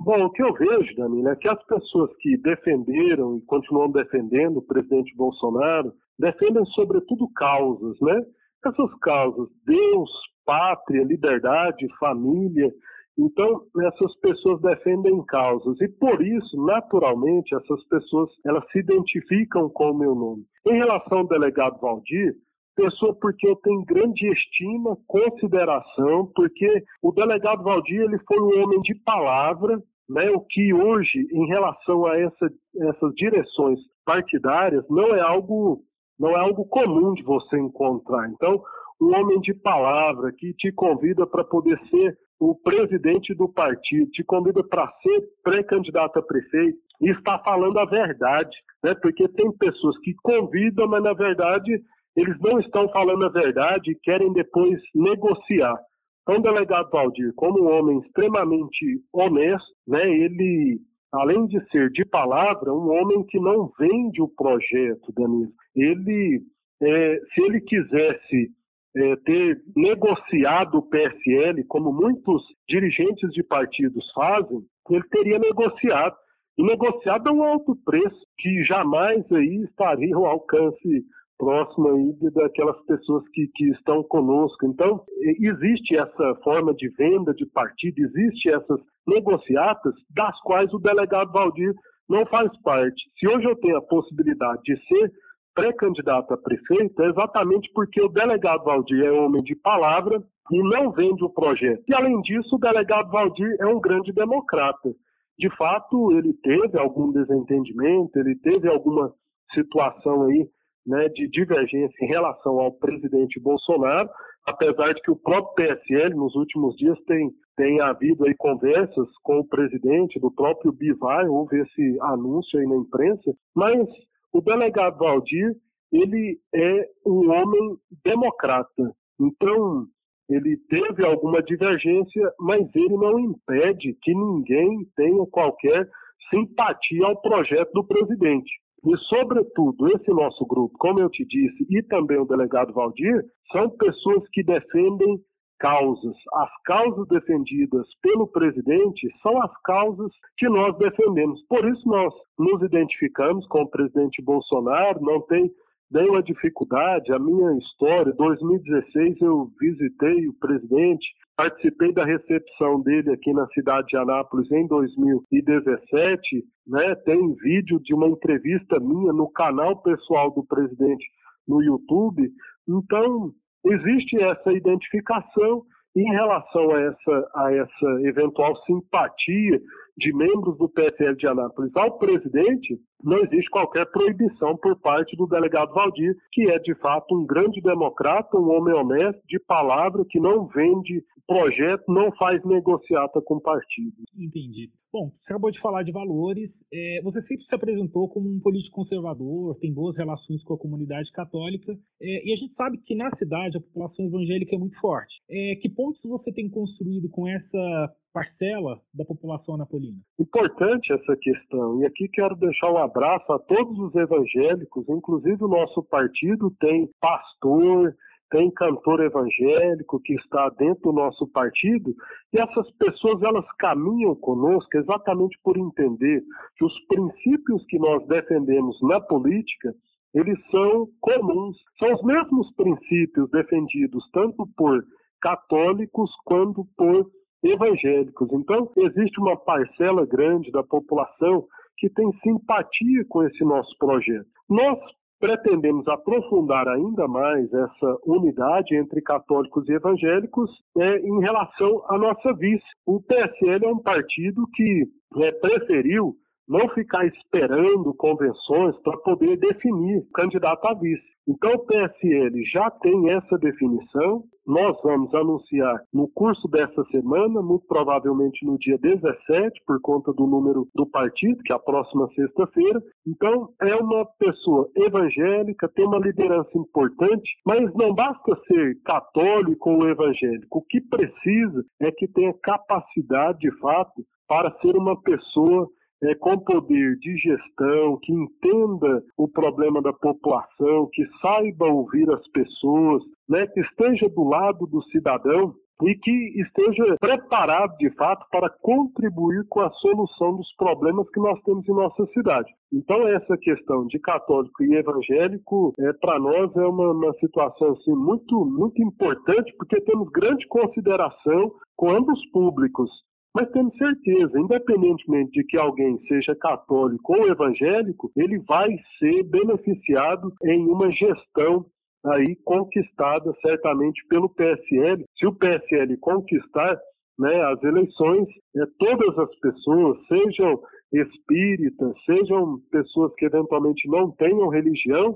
Bom, 0.00 0.26
o 0.26 0.30
que 0.30 0.42
eu 0.42 0.52
vejo, 0.52 0.94
Danilo, 0.94 1.28
é 1.28 1.36
que 1.36 1.48
as 1.48 1.62
pessoas 1.64 2.10
que 2.18 2.36
defenderam 2.38 3.38
e 3.38 3.40
continuam 3.42 3.90
defendendo 3.90 4.58
o 4.58 4.62
presidente 4.62 5.14
Bolsonaro 5.16 5.92
defendem 6.18 6.64
sobretudo 6.66 7.28
causas, 7.34 7.98
né? 8.00 8.22
Essas 8.64 8.98
causas, 8.98 9.48
Deus, 9.64 10.10
pátria, 10.44 11.04
liberdade, 11.04 11.86
família. 11.98 12.72
Então, 13.18 13.62
essas 13.80 14.14
pessoas 14.20 14.60
defendem 14.60 15.24
causas 15.24 15.80
e 15.80 15.88
por 15.88 16.20
isso, 16.22 16.56
naturalmente, 16.64 17.54
essas 17.54 17.82
pessoas 17.88 18.30
elas 18.44 18.64
se 18.70 18.78
identificam 18.78 19.70
com 19.70 19.90
o 19.90 19.98
meu 19.98 20.14
nome. 20.14 20.44
Em 20.66 20.74
relação 20.74 21.18
ao 21.18 21.26
delegado 21.26 21.80
Valdir, 21.80 22.34
pessoa 22.76 23.14
porque 23.14 23.48
eu 23.48 23.56
tenho 23.56 23.84
grande 23.86 24.30
estima, 24.30 24.98
consideração, 25.06 26.30
porque 26.34 26.84
o 27.02 27.10
delegado 27.10 27.64
Valdir 27.64 28.02
ele 28.02 28.18
foi 28.28 28.38
um 28.38 28.62
homem 28.62 28.80
de 28.82 28.94
palavra, 28.96 29.82
né, 30.08 30.30
o 30.30 30.40
que 30.40 30.72
hoje, 30.74 31.26
em 31.32 31.46
relação 31.46 32.04
a 32.04 32.18
essa, 32.18 32.50
essas 32.82 33.14
direções 33.14 33.80
partidárias, 34.04 34.84
não 34.88 35.14
é 35.14 35.20
algo 35.20 35.80
não 36.18 36.30
é 36.30 36.40
algo 36.40 36.64
comum 36.64 37.12
de 37.12 37.22
você 37.22 37.58
encontrar. 37.58 38.30
Então, 38.30 38.62
um 38.98 39.14
homem 39.14 39.38
de 39.40 39.52
palavra 39.52 40.32
que 40.32 40.54
te 40.54 40.72
convida 40.72 41.26
para 41.26 41.44
poder 41.44 41.78
ser 41.90 42.16
o 42.38 42.54
presidente 42.54 43.34
do 43.34 43.48
partido, 43.48 44.10
te 44.10 44.22
convida 44.24 44.62
para 44.64 44.92
ser 45.02 45.22
pré-candidato 45.42 46.18
a 46.18 46.22
prefeito 46.22 46.78
e 47.00 47.10
está 47.10 47.38
falando 47.38 47.78
a 47.78 47.84
verdade, 47.84 48.56
né? 48.84 48.94
Porque 48.94 49.28
tem 49.28 49.50
pessoas 49.52 49.98
que 50.00 50.14
convidam, 50.22 50.86
mas 50.86 51.02
na 51.02 51.14
verdade 51.14 51.80
eles 52.16 52.38
não 52.40 52.58
estão 52.58 52.88
falando 52.88 53.26
a 53.26 53.28
verdade 53.28 53.90
e 53.90 53.98
querem 54.02 54.32
depois 54.32 54.80
negociar. 54.94 55.76
Então, 56.22 56.38
o 56.38 56.42
delegado 56.42 56.90
Valdir, 56.90 57.32
como 57.36 57.62
um 57.62 57.78
homem 57.78 58.00
extremamente 58.00 59.00
honesto, 59.12 59.68
né, 59.86 60.02
ele, 60.08 60.80
além 61.12 61.46
de 61.46 61.60
ser 61.70 61.90
de 61.90 62.04
palavra, 62.06 62.72
um 62.72 62.90
homem 62.90 63.22
que 63.26 63.38
não 63.38 63.70
vende 63.78 64.20
o 64.20 64.28
projeto, 64.28 65.12
Danilo. 65.12 65.52
Ele, 65.76 66.40
é, 66.82 67.20
se 67.32 67.42
ele 67.42 67.60
quisesse 67.60 68.50
é, 68.96 69.16
ter 69.16 69.60
negociado 69.76 70.78
o 70.78 70.82
PSL, 70.82 71.62
como 71.64 71.92
muitos 71.92 72.42
dirigentes 72.68 73.30
de 73.32 73.42
partidos 73.42 74.10
fazem, 74.12 74.62
ele 74.90 75.04
teria 75.10 75.38
negociado. 75.38 76.16
E 76.58 76.62
negociado 76.62 77.28
a 77.28 77.32
um 77.32 77.42
alto 77.42 77.76
preço, 77.84 78.18
que 78.38 78.64
jamais 78.64 79.30
aí 79.30 79.62
estaria 79.64 80.16
ao 80.16 80.24
alcance 80.24 81.04
próximo 81.38 81.88
aí 81.88 82.30
daquelas 82.30 82.80
pessoas 82.86 83.22
que, 83.34 83.46
que 83.54 83.68
estão 83.72 84.02
conosco. 84.04 84.66
Então, 84.66 85.04
existe 85.38 85.94
essa 85.94 86.34
forma 86.42 86.74
de 86.74 86.88
venda 86.96 87.34
de 87.34 87.44
partido, 87.44 87.98
existe 87.98 88.48
essas 88.48 88.80
negociatas 89.06 89.94
das 90.14 90.40
quais 90.40 90.72
o 90.72 90.78
delegado 90.78 91.30
Valdir 91.30 91.74
não 92.08 92.24
faz 92.26 92.50
parte. 92.62 93.02
Se 93.18 93.28
hoje 93.28 93.44
eu 93.46 93.56
tenho 93.56 93.76
a 93.76 93.82
possibilidade 93.82 94.62
de 94.64 94.76
ser 94.86 95.12
pré-candidato 95.56 96.34
a 96.34 96.36
prefeito, 96.36 97.02
é 97.02 97.08
exatamente 97.08 97.68
porque 97.74 98.00
o 98.00 98.08
delegado 98.08 98.62
Valdir 98.62 99.02
é 99.02 99.10
homem 99.10 99.42
de 99.42 99.56
palavra 99.56 100.22
e 100.52 100.62
não 100.62 100.92
vende 100.92 101.24
o 101.24 101.30
projeto. 101.30 101.82
E, 101.88 101.94
além 101.94 102.20
disso, 102.20 102.54
o 102.54 102.58
delegado 102.58 103.10
Valdir 103.10 103.56
é 103.58 103.66
um 103.66 103.80
grande 103.80 104.12
democrata. 104.12 104.94
De 105.38 105.50
fato, 105.56 106.12
ele 106.12 106.34
teve 106.34 106.78
algum 106.78 107.10
desentendimento, 107.10 108.18
ele 108.18 108.36
teve 108.36 108.68
alguma 108.68 109.12
situação 109.52 110.24
aí 110.24 110.46
né, 110.86 111.08
de 111.08 111.28
divergência 111.28 112.04
em 112.04 112.08
relação 112.08 112.60
ao 112.60 112.72
presidente 112.72 113.40
Bolsonaro, 113.40 114.08
apesar 114.46 114.92
de 114.92 115.00
que 115.00 115.10
o 115.10 115.16
próprio 115.16 115.54
PSL 115.54 116.14
nos 116.14 116.34
últimos 116.36 116.76
dias 116.76 116.96
tem, 117.06 117.30
tem 117.56 117.80
havido 117.80 118.24
aí 118.24 118.34
conversas 118.36 119.08
com 119.22 119.40
o 119.40 119.48
presidente 119.48 120.20
do 120.20 120.30
próprio 120.30 120.72
Bivai, 120.72 121.26
houve 121.26 121.60
esse 121.60 121.98
anúncio 122.02 122.58
aí 122.60 122.66
na 122.66 122.76
imprensa, 122.76 123.34
mas 123.54 123.88
o 124.32 124.40
delegado 124.40 124.98
Valdir, 124.98 125.54
ele 125.92 126.38
é 126.54 126.88
um 127.06 127.30
homem 127.30 127.76
democrata, 128.04 128.92
então 129.20 129.86
ele 130.28 130.56
teve 130.68 131.04
alguma 131.04 131.42
divergência, 131.42 132.32
mas 132.40 132.68
ele 132.74 132.96
não 132.96 133.18
impede 133.18 133.96
que 134.02 134.12
ninguém 134.12 134.84
tenha 134.96 135.24
qualquer 135.30 135.88
simpatia 136.28 137.06
ao 137.06 137.20
projeto 137.20 137.70
do 137.72 137.84
presidente. 137.86 138.50
E, 138.84 138.96
sobretudo, 139.08 139.88
esse 139.96 140.10
nosso 140.10 140.44
grupo, 140.46 140.76
como 140.78 141.00
eu 141.00 141.08
te 141.08 141.24
disse, 141.24 141.66
e 141.70 141.82
também 141.84 142.18
o 142.18 142.24
delegado 142.24 142.72
Valdir, 142.72 143.24
são 143.52 143.70
pessoas 143.70 144.28
que 144.32 144.42
defendem 144.42 145.18
causas. 145.58 146.16
As 146.34 146.50
causas 146.64 147.06
defendidas 147.08 147.86
pelo 148.02 148.26
presidente 148.28 149.08
são 149.22 149.40
as 149.42 149.62
causas 149.62 150.12
que 150.36 150.48
nós 150.48 150.76
defendemos. 150.78 151.40
Por 151.48 151.66
isso, 151.68 151.88
nós 151.88 152.12
nos 152.38 152.62
identificamos 152.62 153.46
com 153.48 153.62
o 153.62 153.70
presidente 153.70 154.22
Bolsonaro, 154.22 155.00
não 155.00 155.20
tem 155.22 155.50
nenhuma 155.90 156.22
dificuldade. 156.22 157.12
A 157.12 157.18
minha 157.18 157.56
história, 157.58 158.12
2016, 158.12 159.20
eu 159.20 159.50
visitei 159.60 160.28
o 160.28 160.34
presidente, 160.34 161.06
participei 161.36 161.92
da 161.92 162.04
recepção 162.04 162.80
dele 162.82 163.12
aqui 163.12 163.32
na 163.32 163.46
cidade 163.48 163.88
de 163.88 163.96
Anápolis 163.96 164.50
em 164.50 164.66
2017, 164.66 166.44
né? 166.66 166.94
Tem 167.04 167.34
vídeo 167.34 167.80
de 167.80 167.94
uma 167.94 168.08
entrevista 168.08 168.80
minha 168.80 169.12
no 169.12 169.30
canal 169.30 169.80
pessoal 169.82 170.30
do 170.32 170.44
presidente 170.44 171.04
no 171.46 171.62
YouTube. 171.62 172.28
Então, 172.68 173.32
existe 173.72 174.22
essa 174.22 174.52
identificação 174.52 175.62
em 175.96 176.10
relação 176.12 176.70
a 176.72 176.80
essa, 176.80 177.30
a 177.34 177.52
essa 177.54 178.00
eventual 178.02 178.54
simpatia 178.64 179.60
de 179.96 180.12
membros 180.12 180.58
do 180.58 180.68
PSL 180.68 181.16
de 181.16 181.26
Anápolis 181.26 181.74
ao 181.74 181.98
presidente, 181.98 182.78
não 183.02 183.18
existe 183.18 183.50
qualquer 183.50 183.86
proibição 183.90 184.56
por 184.56 184.78
parte 184.80 185.16
do 185.16 185.26
delegado 185.26 185.72
Valdir, 185.72 186.14
que 186.32 186.50
é 186.50 186.58
de 186.58 186.74
fato 186.76 187.14
um 187.14 187.26
grande 187.26 187.60
democrata, 187.60 188.36
um 188.36 188.50
homem 188.50 188.74
honesto, 188.74 189.22
de 189.26 189.38
palavra, 189.38 190.04
que 190.08 190.20
não 190.20 190.46
vende 190.46 191.02
projeto, 191.26 191.84
não 191.88 192.12
faz 192.12 192.42
negociata 192.44 193.20
com 193.20 193.40
partido. 193.40 193.96
Entendi. 194.16 194.70
Bom, 194.92 195.10
você 195.10 195.32
acabou 195.32 195.50
de 195.50 195.60
falar 195.60 195.82
de 195.82 195.92
valores. 195.92 196.50
É, 196.72 197.00
você 197.02 197.20
sempre 197.22 197.44
se 197.44 197.54
apresentou 197.54 198.08
como 198.08 198.28
um 198.28 198.40
político 198.40 198.76
conservador, 198.76 199.56
tem 199.58 199.72
boas 199.72 199.96
relações 199.96 200.42
com 200.44 200.54
a 200.54 200.58
comunidade 200.58 201.10
católica, 201.12 201.76
é, 202.00 202.26
e 202.26 202.32
a 202.32 202.36
gente 202.36 202.54
sabe 202.54 202.78
que 202.78 202.94
na 202.94 203.10
cidade 203.16 203.58
a 203.58 203.60
população 203.60 204.06
evangélica 204.06 204.54
é 204.54 204.58
muito 204.58 204.78
forte. 204.80 205.14
É, 205.28 205.56
que 205.56 205.68
pontos 205.68 206.00
você 206.02 206.32
tem 206.32 206.48
construído 206.48 207.10
com 207.10 207.28
essa 207.28 207.92
parcela 208.16 208.80
da 208.94 209.04
população 209.04 209.58
napolina? 209.58 209.98
Importante 210.18 210.90
essa 210.90 211.14
questão. 211.20 211.82
E 211.82 211.84
aqui 211.84 212.08
quero 212.08 212.34
deixar 212.36 212.72
um 212.72 212.78
abraço 212.78 213.30
a 213.30 213.38
todos 213.38 213.78
os 213.78 213.94
evangélicos, 213.94 214.88
inclusive 214.88 215.44
o 215.44 215.48
nosso 215.48 215.82
partido 215.82 216.50
tem 216.58 216.88
pastor, 216.98 217.94
tem 218.30 218.50
cantor 218.52 219.00
evangélico 219.00 220.00
que 220.00 220.14
está 220.14 220.48
dentro 220.58 220.84
do 220.84 220.92
nosso 220.92 221.28
partido, 221.28 221.94
e 222.32 222.40
essas 222.40 222.70
pessoas 222.78 223.22
elas 223.22 223.44
caminham 223.58 224.14
conosco 224.16 224.78
exatamente 224.78 225.38
por 225.44 225.58
entender 225.58 226.22
que 226.56 226.64
os 226.64 226.72
princípios 226.86 227.66
que 227.66 227.78
nós 227.78 228.06
defendemos 228.08 228.80
na 228.80 228.98
política, 228.98 229.74
eles 230.14 230.38
são 230.50 230.88
comuns, 231.02 231.58
são 231.78 231.92
os 231.92 232.02
mesmos 232.02 232.50
princípios 232.54 233.30
defendidos 233.30 234.08
tanto 234.10 234.48
por 234.56 234.82
católicos 235.20 236.10
quanto 236.24 236.64
por 236.76 237.10
evangélicos. 237.50 238.28
Então, 238.32 238.70
existe 238.76 239.20
uma 239.20 239.36
parcela 239.36 240.06
grande 240.06 240.50
da 240.50 240.62
população 240.62 241.44
que 241.78 241.90
tem 241.90 242.10
simpatia 242.22 243.04
com 243.08 243.22
esse 243.22 243.44
nosso 243.44 243.76
projeto. 243.78 244.26
Nós 244.48 244.78
pretendemos 245.18 245.86
aprofundar 245.88 246.68
ainda 246.68 247.08
mais 247.08 247.52
essa 247.52 247.98
unidade 248.04 248.76
entre 248.76 249.00
católicos 249.00 249.68
e 249.68 249.72
evangélicos 249.72 250.50
é, 250.76 250.98
em 250.98 251.20
relação 251.20 251.82
à 251.88 251.98
nossa 251.98 252.32
vice. 252.34 252.64
O 252.86 253.00
PSL 253.00 253.64
é 253.64 253.68
um 253.68 253.78
partido 253.78 254.46
que 254.54 254.84
é, 255.16 255.32
preferiu 255.32 256.14
não 256.48 256.68
ficar 256.70 257.04
esperando 257.06 257.92
convenções 257.94 258.76
para 258.82 258.96
poder 258.98 259.36
definir 259.38 260.06
candidato 260.14 260.64
a 260.66 260.74
vice. 260.74 261.02
Então 261.26 261.52
o 261.54 261.66
PSL 261.66 262.44
já 262.44 262.70
tem 262.70 263.10
essa 263.10 263.36
definição. 263.38 264.22
Nós 264.46 264.76
vamos 264.82 265.12
anunciar 265.12 265.82
no 265.92 266.06
curso 266.08 266.46
dessa 266.46 266.84
semana, 266.92 267.42
muito 267.42 267.66
provavelmente 267.66 268.46
no 268.46 268.56
dia 268.58 268.78
17, 268.78 269.60
por 269.66 269.80
conta 269.80 270.12
do 270.12 270.24
número 270.24 270.68
do 270.72 270.86
partido, 270.86 271.42
que 271.42 271.52
é 271.52 271.56
a 271.56 271.58
próxima 271.58 272.08
sexta-feira. 272.14 272.80
Então 273.04 273.48
é 273.60 273.74
uma 273.74 274.06
pessoa 274.18 274.68
evangélica, 274.76 275.68
tem 275.74 275.84
uma 275.84 275.98
liderança 275.98 276.50
importante, 276.54 277.28
mas 277.44 277.74
não 277.74 277.92
basta 277.92 278.36
ser 278.46 278.80
católico 278.84 279.70
ou 279.70 279.88
evangélico. 279.88 280.58
O 280.58 280.62
que 280.62 280.80
precisa 280.80 281.64
é 281.80 281.90
que 281.90 282.06
tenha 282.06 282.32
capacidade 282.42 283.40
de 283.40 283.50
fato 283.58 284.04
para 284.28 284.50
ser 284.60 284.76
uma 284.76 285.00
pessoa 285.02 285.68
é, 286.02 286.14
com 286.14 286.38
poder 286.38 286.96
de 286.98 287.16
gestão, 287.16 287.98
que 288.02 288.12
entenda 288.12 289.02
o 289.16 289.28
problema 289.28 289.80
da 289.80 289.92
população, 289.92 290.88
que 290.92 291.06
saiba 291.20 291.66
ouvir 291.66 292.10
as 292.10 292.26
pessoas, 292.28 293.02
né, 293.28 293.46
que 293.46 293.60
esteja 293.60 294.08
do 294.08 294.24
lado 294.24 294.66
do 294.66 294.82
cidadão. 294.84 295.54
e 295.82 295.94
que 295.94 296.40
esteja 296.40 296.96
preparado 296.98 297.76
de 297.76 297.90
fato 297.96 298.24
para 298.30 298.48
contribuir 298.62 299.44
com 299.50 299.60
a 299.60 299.70
solução 299.72 300.34
dos 300.34 300.50
problemas 300.56 301.06
que 301.10 301.20
nós 301.20 301.38
temos 301.42 301.68
em 301.68 301.74
nossa 301.74 302.06
cidade. 302.14 302.50
Então 302.72 303.06
essa 303.08 303.36
questão 303.36 303.86
de 303.86 303.98
católico 303.98 304.64
e 304.64 304.74
evangélico 304.74 305.74
é 305.78 305.92
para 305.92 306.18
nós 306.18 306.56
é 306.56 306.66
uma, 306.66 306.92
uma 306.92 307.12
situação 307.20 307.72
assim 307.72 307.94
muito 307.94 308.42
muito 308.46 308.82
importante 308.82 309.54
porque 309.58 309.78
temos 309.82 310.08
grande 310.08 310.46
consideração 310.48 311.52
com 311.76 311.90
ambos 311.90 312.24
públicos. 312.30 312.90
Mas 313.36 313.50
temos 313.50 313.76
certeza, 313.76 314.40
independentemente 314.40 315.30
de 315.32 315.44
que 315.44 315.58
alguém 315.58 315.98
seja 316.08 316.34
católico 316.36 317.14
ou 317.14 317.28
evangélico, 317.28 318.10
ele 318.16 318.38
vai 318.38 318.70
ser 318.98 319.24
beneficiado 319.24 320.32
em 320.42 320.66
uma 320.66 320.90
gestão 320.90 321.66
aí 322.06 322.34
conquistada 322.46 323.30
certamente 323.42 324.02
pelo 324.08 324.30
PSL. 324.30 325.04
Se 325.18 325.26
o 325.26 325.34
PSL 325.34 325.98
conquistar 325.98 326.80
né, 327.18 327.42
as 327.42 327.62
eleições, 327.62 328.26
é, 328.56 328.60
todas 328.78 329.18
as 329.18 329.38
pessoas, 329.40 329.98
sejam 330.08 330.58
espíritas, 330.90 331.92
sejam 332.06 332.58
pessoas 332.70 333.14
que 333.16 333.26
eventualmente 333.26 333.86
não 333.86 334.12
tenham 334.12 334.48
religião, 334.48 335.14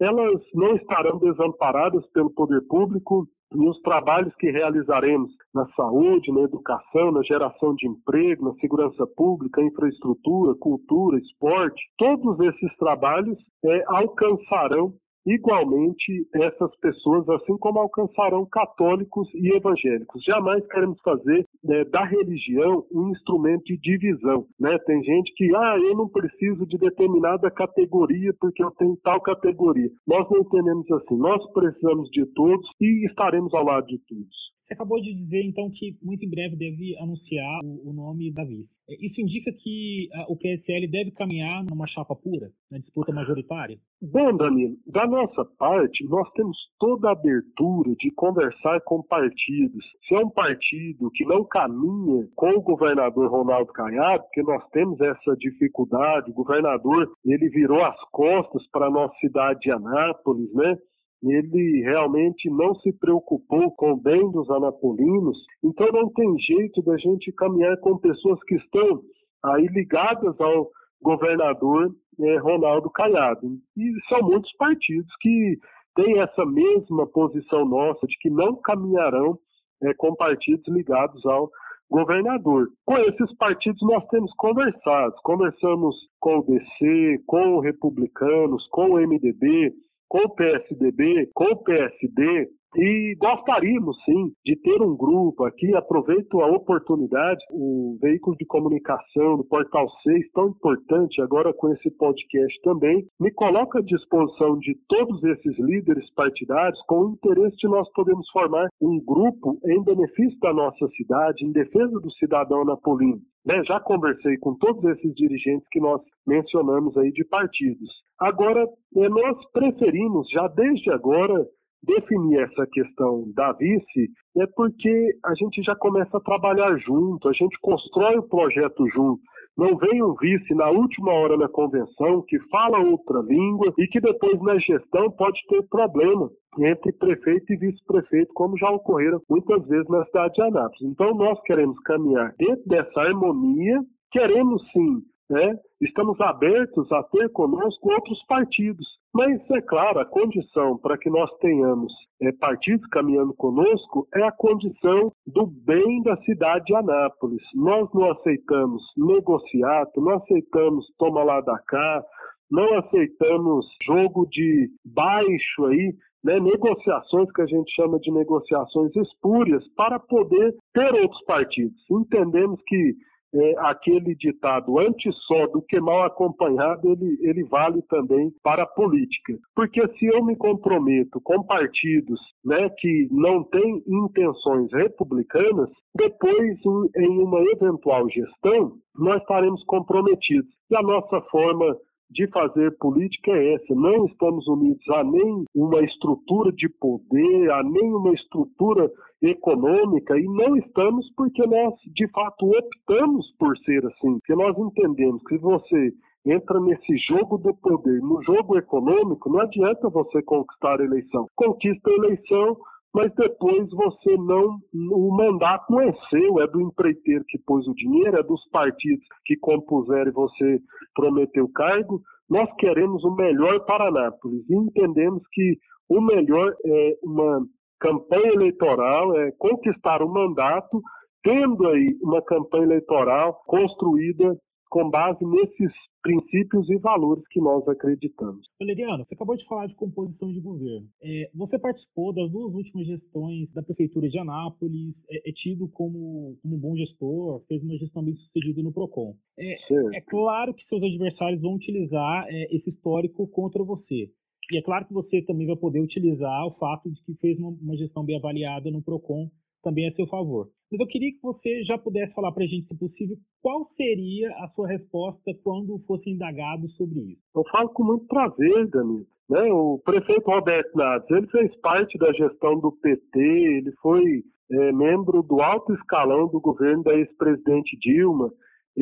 elas 0.00 0.42
não 0.54 0.74
estarão 0.74 1.20
desamparadas 1.20 2.04
pelo 2.08 2.30
poder 2.30 2.62
público 2.62 3.28
e 3.54 3.68
os 3.68 3.80
trabalhos 3.80 4.34
que 4.36 4.50
realizaremos 4.50 5.30
na 5.54 5.66
saúde, 5.74 6.32
na 6.32 6.42
educação, 6.42 7.10
na 7.10 7.22
geração 7.22 7.74
de 7.74 7.86
emprego, 7.88 8.44
na 8.44 8.54
segurança 8.54 9.06
pública, 9.16 9.62
infraestrutura, 9.62 10.54
cultura, 10.58 11.18
esporte, 11.18 11.82
todos 11.98 12.38
esses 12.40 12.76
trabalhos 12.76 13.38
é, 13.64 13.84
alcançarão 13.86 14.94
igualmente 15.26 16.26
essas 16.34 16.74
pessoas, 16.76 17.28
assim 17.28 17.56
como 17.58 17.80
alcançarão 17.80 18.46
católicos 18.46 19.28
e 19.34 19.54
evangélicos. 19.54 20.22
Jamais 20.24 20.66
queremos 20.66 21.00
fazer 21.02 21.46
né, 21.62 21.84
da 21.84 22.04
religião 22.04 22.84
um 22.92 23.10
instrumento 23.10 23.64
de 23.64 23.78
divisão. 23.78 24.46
Né? 24.58 24.78
Tem 24.86 25.02
gente 25.02 25.32
que, 25.34 25.54
ah, 25.54 25.78
eu 25.78 25.96
não 25.96 26.08
preciso 26.08 26.66
de 26.66 26.78
determinada 26.78 27.50
categoria 27.50 28.32
porque 28.40 28.62
eu 28.62 28.70
tenho 28.72 28.96
tal 29.02 29.20
categoria. 29.20 29.90
Nós 30.06 30.28
não 30.30 30.40
entendemos 30.40 30.90
assim. 30.92 31.16
Nós 31.16 31.44
precisamos 31.52 32.08
de 32.10 32.24
todos 32.34 32.66
e 32.80 33.06
estaremos 33.06 33.52
ao 33.54 33.64
lado 33.64 33.86
de 33.86 33.98
todos. 34.06 34.50
Você 34.70 34.74
acabou 34.74 35.00
de 35.02 35.12
dizer, 35.12 35.42
então, 35.42 35.68
que 35.68 35.98
muito 36.00 36.24
em 36.24 36.30
breve 36.30 36.54
deve 36.54 36.96
anunciar 36.98 37.58
o, 37.64 37.90
o 37.90 37.92
nome 37.92 38.32
da 38.32 38.44
vice. 38.44 38.70
É, 38.88 38.94
isso 39.04 39.20
indica 39.20 39.50
que 39.52 40.08
a, 40.14 40.32
o 40.32 40.36
PSL 40.36 40.86
deve 40.86 41.10
caminhar 41.10 41.64
numa 41.64 41.88
chapa 41.88 42.14
pura, 42.14 42.52
na 42.70 42.78
disputa 42.78 43.12
majoritária? 43.12 43.76
Bom, 44.00 44.36
Danilo, 44.36 44.76
da 44.86 45.08
nossa 45.08 45.44
parte, 45.58 46.04
nós 46.04 46.30
temos 46.34 46.56
toda 46.78 47.08
a 47.08 47.12
abertura 47.12 47.96
de 47.98 48.12
conversar 48.12 48.80
com 48.82 49.02
partidos. 49.02 49.84
Se 50.06 50.14
é 50.14 50.18
um 50.18 50.30
partido 50.30 51.10
que 51.14 51.24
não 51.24 51.44
caminha 51.44 52.28
com 52.36 52.50
o 52.50 52.62
governador 52.62 53.28
Ronaldo 53.28 53.72
Caiado, 53.72 54.22
porque 54.22 54.42
nós 54.44 54.64
temos 54.70 55.00
essa 55.00 55.36
dificuldade, 55.36 56.30
o 56.30 56.34
governador 56.34 57.10
ele 57.24 57.48
virou 57.48 57.84
as 57.84 58.00
costas 58.12 58.64
para 58.70 58.86
a 58.86 58.90
nossa 58.90 59.14
cidade 59.18 59.58
de 59.60 59.72
Anápolis, 59.72 60.52
né? 60.54 60.76
Ele 61.22 61.82
realmente 61.82 62.48
não 62.48 62.74
se 62.76 62.92
preocupou 62.92 63.70
com 63.72 63.92
o 63.92 64.00
bem 64.00 64.30
dos 64.30 64.48
anapolinos, 64.50 65.36
então 65.62 65.86
não 65.92 66.10
tem 66.10 66.38
jeito 66.38 66.82
da 66.82 66.96
gente 66.96 67.32
caminhar 67.32 67.76
com 67.78 67.98
pessoas 67.98 68.42
que 68.44 68.54
estão 68.54 69.02
aí 69.44 69.66
ligadas 69.66 70.40
ao 70.40 70.70
governador 71.02 71.94
é, 72.20 72.36
Ronaldo 72.38 72.90
Caiado. 72.90 73.58
E 73.76 73.92
são 74.08 74.22
muitos 74.22 74.52
partidos 74.56 75.10
que 75.20 75.58
têm 75.94 76.20
essa 76.20 76.44
mesma 76.46 77.06
posição 77.06 77.64
nossa, 77.64 78.06
de 78.06 78.16
que 78.18 78.30
não 78.30 78.56
caminharão 78.56 79.38
é, 79.82 79.94
com 79.94 80.14
partidos 80.14 80.66
ligados 80.68 81.24
ao 81.26 81.50
governador. 81.90 82.68
Com 82.86 82.96
esses 82.98 83.36
partidos 83.36 83.80
nós 83.82 84.06
temos 84.08 84.32
conversado, 84.36 85.14
conversamos 85.24 85.96
com 86.20 86.38
o 86.38 86.42
DC, 86.44 87.22
com 87.26 87.56
o 87.56 87.60
Republicanos, 87.60 88.66
com 88.68 88.92
o 88.92 89.00
MDB, 89.00 89.72
com 90.10 90.24
o 90.24 90.28
PSDB, 90.28 91.30
com 91.32 91.44
o 91.44 91.62
PSD, 91.62 92.48
e 92.76 93.16
gostaríamos 93.18 93.96
sim 94.04 94.32
de 94.44 94.56
ter 94.56 94.80
um 94.82 94.96
grupo 94.96 95.44
aqui. 95.44 95.74
Aproveito 95.74 96.40
a 96.40 96.46
oportunidade, 96.46 97.44
o 97.50 97.98
veículo 98.00 98.36
de 98.36 98.46
comunicação 98.46 99.36
do 99.36 99.44
Portal 99.44 99.86
6, 100.02 100.30
tão 100.32 100.48
importante 100.48 101.20
agora 101.20 101.52
com 101.52 101.72
esse 101.72 101.90
podcast 101.92 102.60
também, 102.62 103.06
me 103.18 103.30
coloca 103.32 103.78
à 103.78 103.82
disposição 103.82 104.58
de 104.58 104.76
todos 104.88 105.22
esses 105.24 105.58
líderes 105.58 106.08
partidários 106.14 106.80
com 106.86 107.00
o 107.00 107.10
interesse 107.10 107.56
de 107.56 107.68
nós 107.68 107.90
podermos 107.92 108.28
formar 108.30 108.68
um 108.80 109.00
grupo 109.04 109.58
em 109.64 109.82
benefício 109.82 110.38
da 110.40 110.52
nossa 110.52 110.86
cidade, 110.96 111.44
em 111.44 111.52
defesa 111.52 111.98
do 112.00 112.10
cidadão 112.12 112.64
napolino. 112.64 113.20
Né? 113.44 113.62
Já 113.64 113.80
conversei 113.80 114.36
com 114.38 114.54
todos 114.54 114.84
esses 114.84 115.14
dirigentes 115.14 115.66
que 115.70 115.80
nós 115.80 116.00
mencionamos 116.26 116.96
aí 116.96 117.10
de 117.10 117.24
partidos. 117.24 117.90
Agora, 118.18 118.66
é, 118.96 119.08
nós 119.08 119.50
preferimos 119.52 120.28
já 120.30 120.46
desde 120.48 120.90
agora 120.90 121.46
definir 121.82 122.40
essa 122.40 122.66
questão 122.72 123.24
da 123.34 123.52
vice 123.52 124.10
é 124.36 124.46
porque 124.54 125.18
a 125.24 125.34
gente 125.34 125.62
já 125.62 125.74
começa 125.74 126.16
a 126.16 126.20
trabalhar 126.20 126.76
junto, 126.78 127.28
a 127.28 127.32
gente 127.32 127.58
constrói 127.60 128.18
o 128.18 128.28
projeto 128.28 128.86
junto. 128.88 129.20
Não 129.56 129.76
vem 129.76 130.02
um 130.02 130.14
vice 130.14 130.54
na 130.54 130.70
última 130.70 131.12
hora 131.12 131.36
na 131.36 131.48
convenção 131.48 132.22
que 132.26 132.38
fala 132.48 132.78
outra 132.78 133.20
língua 133.20 133.72
e 133.78 133.86
que 133.88 134.00
depois 134.00 134.40
na 134.42 134.58
gestão 134.58 135.10
pode 135.10 135.38
ter 135.48 135.66
problema 135.68 136.30
entre 136.58 136.92
prefeito 136.92 137.52
e 137.52 137.56
vice-prefeito, 137.56 138.32
como 138.34 138.56
já 138.56 138.70
ocorreram 138.70 139.20
muitas 139.28 139.66
vezes 139.66 139.88
na 139.88 140.04
cidade 140.06 140.34
de 140.34 140.42
Anápolis. 140.42 140.82
Então 140.82 141.14
nós 141.14 141.40
queremos 141.42 141.78
caminhar 141.80 142.32
dentro 142.38 142.64
dessa 142.66 143.00
harmonia, 143.00 143.80
queremos 144.10 144.62
sim 144.72 145.02
né? 145.30 145.56
Estamos 145.80 146.20
abertos 146.20 146.90
a 146.90 147.04
ter 147.04 147.30
conosco 147.30 147.90
outros 147.90 148.20
partidos. 148.26 148.86
Mas, 149.14 149.40
é 149.50 149.60
claro, 149.62 150.00
a 150.00 150.04
condição 150.04 150.76
para 150.78 150.98
que 150.98 151.08
nós 151.08 151.30
tenhamos 151.38 151.92
é, 152.20 152.32
partidos 152.32 152.86
caminhando 152.88 153.32
conosco 153.34 154.06
é 154.14 154.22
a 154.22 154.32
condição 154.32 155.12
do 155.26 155.46
bem 155.46 156.02
da 156.02 156.16
cidade 156.18 156.64
de 156.66 156.74
Anápolis. 156.74 157.42
Nós 157.54 157.88
não 157.94 158.10
aceitamos 158.10 158.82
negociato, 158.96 160.00
não 160.00 160.16
aceitamos 160.16 160.86
toma 160.98 161.22
lá 161.24 161.40
da 161.40 161.58
cá, 161.66 162.04
não 162.50 162.78
aceitamos 162.78 163.66
jogo 163.84 164.26
de 164.30 164.68
baixo 164.84 165.66
aí, 165.66 165.94
né, 166.22 166.38
negociações 166.38 167.30
que 167.32 167.42
a 167.42 167.46
gente 167.46 167.72
chama 167.74 167.98
de 167.98 168.10
negociações 168.12 168.94
espúrias 168.94 169.66
para 169.74 169.98
poder 169.98 170.54
ter 170.74 170.92
outros 170.94 171.22
partidos. 171.24 171.80
Entendemos 171.90 172.60
que 172.66 172.94
é, 173.34 173.54
aquele 173.58 174.14
ditado 174.14 174.78
antes 174.78 175.14
só 175.26 175.46
do 175.48 175.62
que 175.62 175.80
mal 175.80 176.02
acompanhado, 176.02 176.90
ele, 176.90 177.18
ele 177.20 177.44
vale 177.44 177.82
também 177.82 178.32
para 178.42 178.64
a 178.64 178.66
política. 178.66 179.38
Porque 179.54 179.80
se 179.98 180.06
eu 180.06 180.24
me 180.24 180.36
comprometo 180.36 181.20
com 181.22 181.42
partidos 181.44 182.20
né, 182.44 182.68
que 182.78 183.08
não 183.10 183.44
têm 183.44 183.82
intenções 183.86 184.72
republicanas, 184.72 185.70
depois, 185.94 186.58
em 186.96 187.18
uma 187.18 187.40
eventual 187.52 188.08
gestão, 188.08 188.72
nós 188.96 189.20
estaremos 189.20 189.62
comprometidos. 189.64 190.50
E 190.70 190.76
a 190.76 190.82
nossa 190.82 191.20
forma 191.22 191.76
de 192.10 192.26
fazer 192.28 192.76
política 192.78 193.30
é 193.30 193.54
essa. 193.54 193.74
Não 193.74 194.06
estamos 194.06 194.46
unidos 194.48 194.88
a 194.90 195.04
nem 195.04 195.44
uma 195.54 195.80
estrutura 195.82 196.52
de 196.52 196.68
poder, 196.68 197.50
a 197.52 197.62
nem 197.62 197.92
uma 197.92 198.12
estrutura 198.12 198.90
econômica, 199.22 200.18
e 200.18 200.24
não 200.24 200.56
estamos 200.56 201.10
porque 201.14 201.46
nós, 201.46 201.74
de 201.94 202.08
fato, 202.08 202.46
optamos 202.46 203.30
por 203.38 203.56
ser 203.58 203.84
assim. 203.86 204.18
Porque 204.18 204.34
nós 204.34 204.56
entendemos 204.58 205.22
que 205.24 205.36
se 205.36 205.42
você 205.42 205.92
entra 206.24 206.60
nesse 206.60 206.96
jogo 206.98 207.38
do 207.38 207.54
poder, 207.54 208.00
no 208.00 208.22
jogo 208.22 208.56
econômico, 208.58 209.30
não 209.30 209.40
adianta 209.40 209.88
você 209.88 210.22
conquistar 210.22 210.80
a 210.80 210.84
eleição. 210.84 211.26
Conquista 211.36 211.90
a 211.90 211.94
eleição, 211.94 212.56
mas 212.94 213.12
depois 213.14 213.68
você 213.70 214.16
não. 214.16 214.58
O 214.92 215.14
mandato 215.16 215.70
não 215.70 215.80
é 215.80 215.92
seu, 216.08 216.40
é 216.40 216.46
do 216.46 216.60
empreiteiro 216.60 217.24
que 217.28 217.38
pôs 217.38 217.66
o 217.66 217.74
dinheiro, 217.74 218.18
é 218.18 218.22
dos 218.22 218.44
partidos 218.50 219.04
que 219.24 219.36
compuseram 219.36 220.10
e 220.10 220.14
você 220.14 220.60
prometeu 220.94 221.44
o 221.44 221.52
cargo. 221.52 222.00
Nós 222.28 222.50
queremos 222.56 223.02
o 223.04 223.14
melhor 223.14 223.60
para 223.64 223.88
Anápolis 223.88 224.48
e 224.48 224.54
entendemos 224.54 225.22
que 225.32 225.58
o 225.88 226.00
melhor 226.00 226.54
é 226.64 226.96
uma 227.02 227.44
campanha 227.80 228.32
eleitoral, 228.32 229.16
é 229.18 229.32
conquistar 229.32 230.02
o 230.02 230.06
um 230.06 230.12
mandato, 230.12 230.80
tendo 231.22 231.66
aí 231.68 231.96
uma 232.02 232.22
campanha 232.22 232.64
eleitoral 232.64 233.42
construída 233.46 234.36
com 234.70 234.88
base 234.88 235.24
nesses 235.24 235.72
princípios 236.02 236.68
e 236.70 236.78
valores 236.78 237.22
que 237.28 237.40
nós 237.40 237.66
acreditamos. 237.68 238.46
Valeriano, 238.58 239.04
você 239.04 239.14
acabou 239.14 239.36
de 239.36 239.44
falar 239.46 239.66
de 239.66 239.74
composição 239.74 240.32
de 240.32 240.40
governo. 240.40 240.86
É, 241.02 241.30
você 241.34 241.58
participou 241.58 242.12
das 242.14 242.30
duas 242.30 242.54
últimas 242.54 242.86
gestões 242.86 243.52
da 243.52 243.62
Prefeitura 243.62 244.08
de 244.08 244.18
Anápolis, 244.18 244.94
é, 245.10 245.28
é 245.28 245.32
tido 245.32 245.68
como, 245.68 246.38
como, 246.40 246.56
um 246.56 246.58
bom 246.58 246.76
gestor, 246.76 247.42
fez 247.48 247.62
uma 247.62 247.76
gestão 247.76 248.02
bem 248.02 248.14
sucedida 248.14 248.62
no 248.62 248.72
PROCON. 248.72 249.14
É, 249.38 249.56
é 249.96 250.00
claro 250.00 250.54
que 250.54 250.66
seus 250.68 250.82
adversários 250.82 251.42
vão 251.42 251.54
utilizar 251.54 252.26
é, 252.28 252.56
esse 252.56 252.70
histórico 252.70 253.26
contra 253.28 253.62
você. 253.62 254.08
E 254.50 254.58
é 254.58 254.62
claro 254.62 254.84
que 254.86 254.92
você 254.92 255.22
também 255.22 255.46
vai 255.46 255.56
poder 255.56 255.80
utilizar 255.80 256.46
o 256.46 256.54
fato 256.58 256.90
de 256.90 257.00
que 257.04 257.14
fez 257.20 257.38
uma, 257.38 257.76
gestão 257.76 258.04
bem 258.04 258.16
avaliada 258.16 258.70
no 258.70 258.82
PROCON 258.82 259.30
também 259.62 259.88
a 259.88 259.92
seu 259.92 260.06
favor. 260.06 260.48
Mas 260.70 260.80
eu 260.80 260.86
queria 260.86 261.12
que 261.12 261.22
você 261.22 261.62
já 261.64 261.76
pudesse 261.76 262.14
falar 262.14 262.32
para 262.32 262.44
a 262.44 262.46
gente, 262.46 262.66
se 262.66 262.76
possível, 262.76 263.16
qual 263.42 263.68
seria 263.76 264.30
a 264.38 264.48
sua 264.54 264.68
resposta 264.68 265.32
quando 265.44 265.78
fosse 265.86 266.10
indagado 266.10 266.68
sobre 266.70 267.00
isso. 267.00 267.22
Eu 267.34 267.44
falo 267.52 267.68
com 267.70 267.84
muito 267.84 268.06
prazer, 268.06 268.68
Danilo. 268.68 269.06
Né? 269.28 269.42
O 269.52 269.78
prefeito 269.84 270.28
Roberto 270.28 270.74
Nades, 270.76 271.08
ele 271.10 271.26
fez 271.28 271.54
parte 271.60 271.96
da 271.98 272.12
gestão 272.12 272.58
do 272.58 272.72
PT, 272.72 273.20
ele 273.20 273.72
foi 273.80 274.24
é, 274.50 274.72
membro 274.72 275.22
do 275.22 275.40
alto 275.40 275.72
escalão 275.74 276.26
do 276.26 276.40
governo 276.40 276.82
da 276.82 276.94
ex-presidente 276.94 277.78
Dilma, 277.78 278.30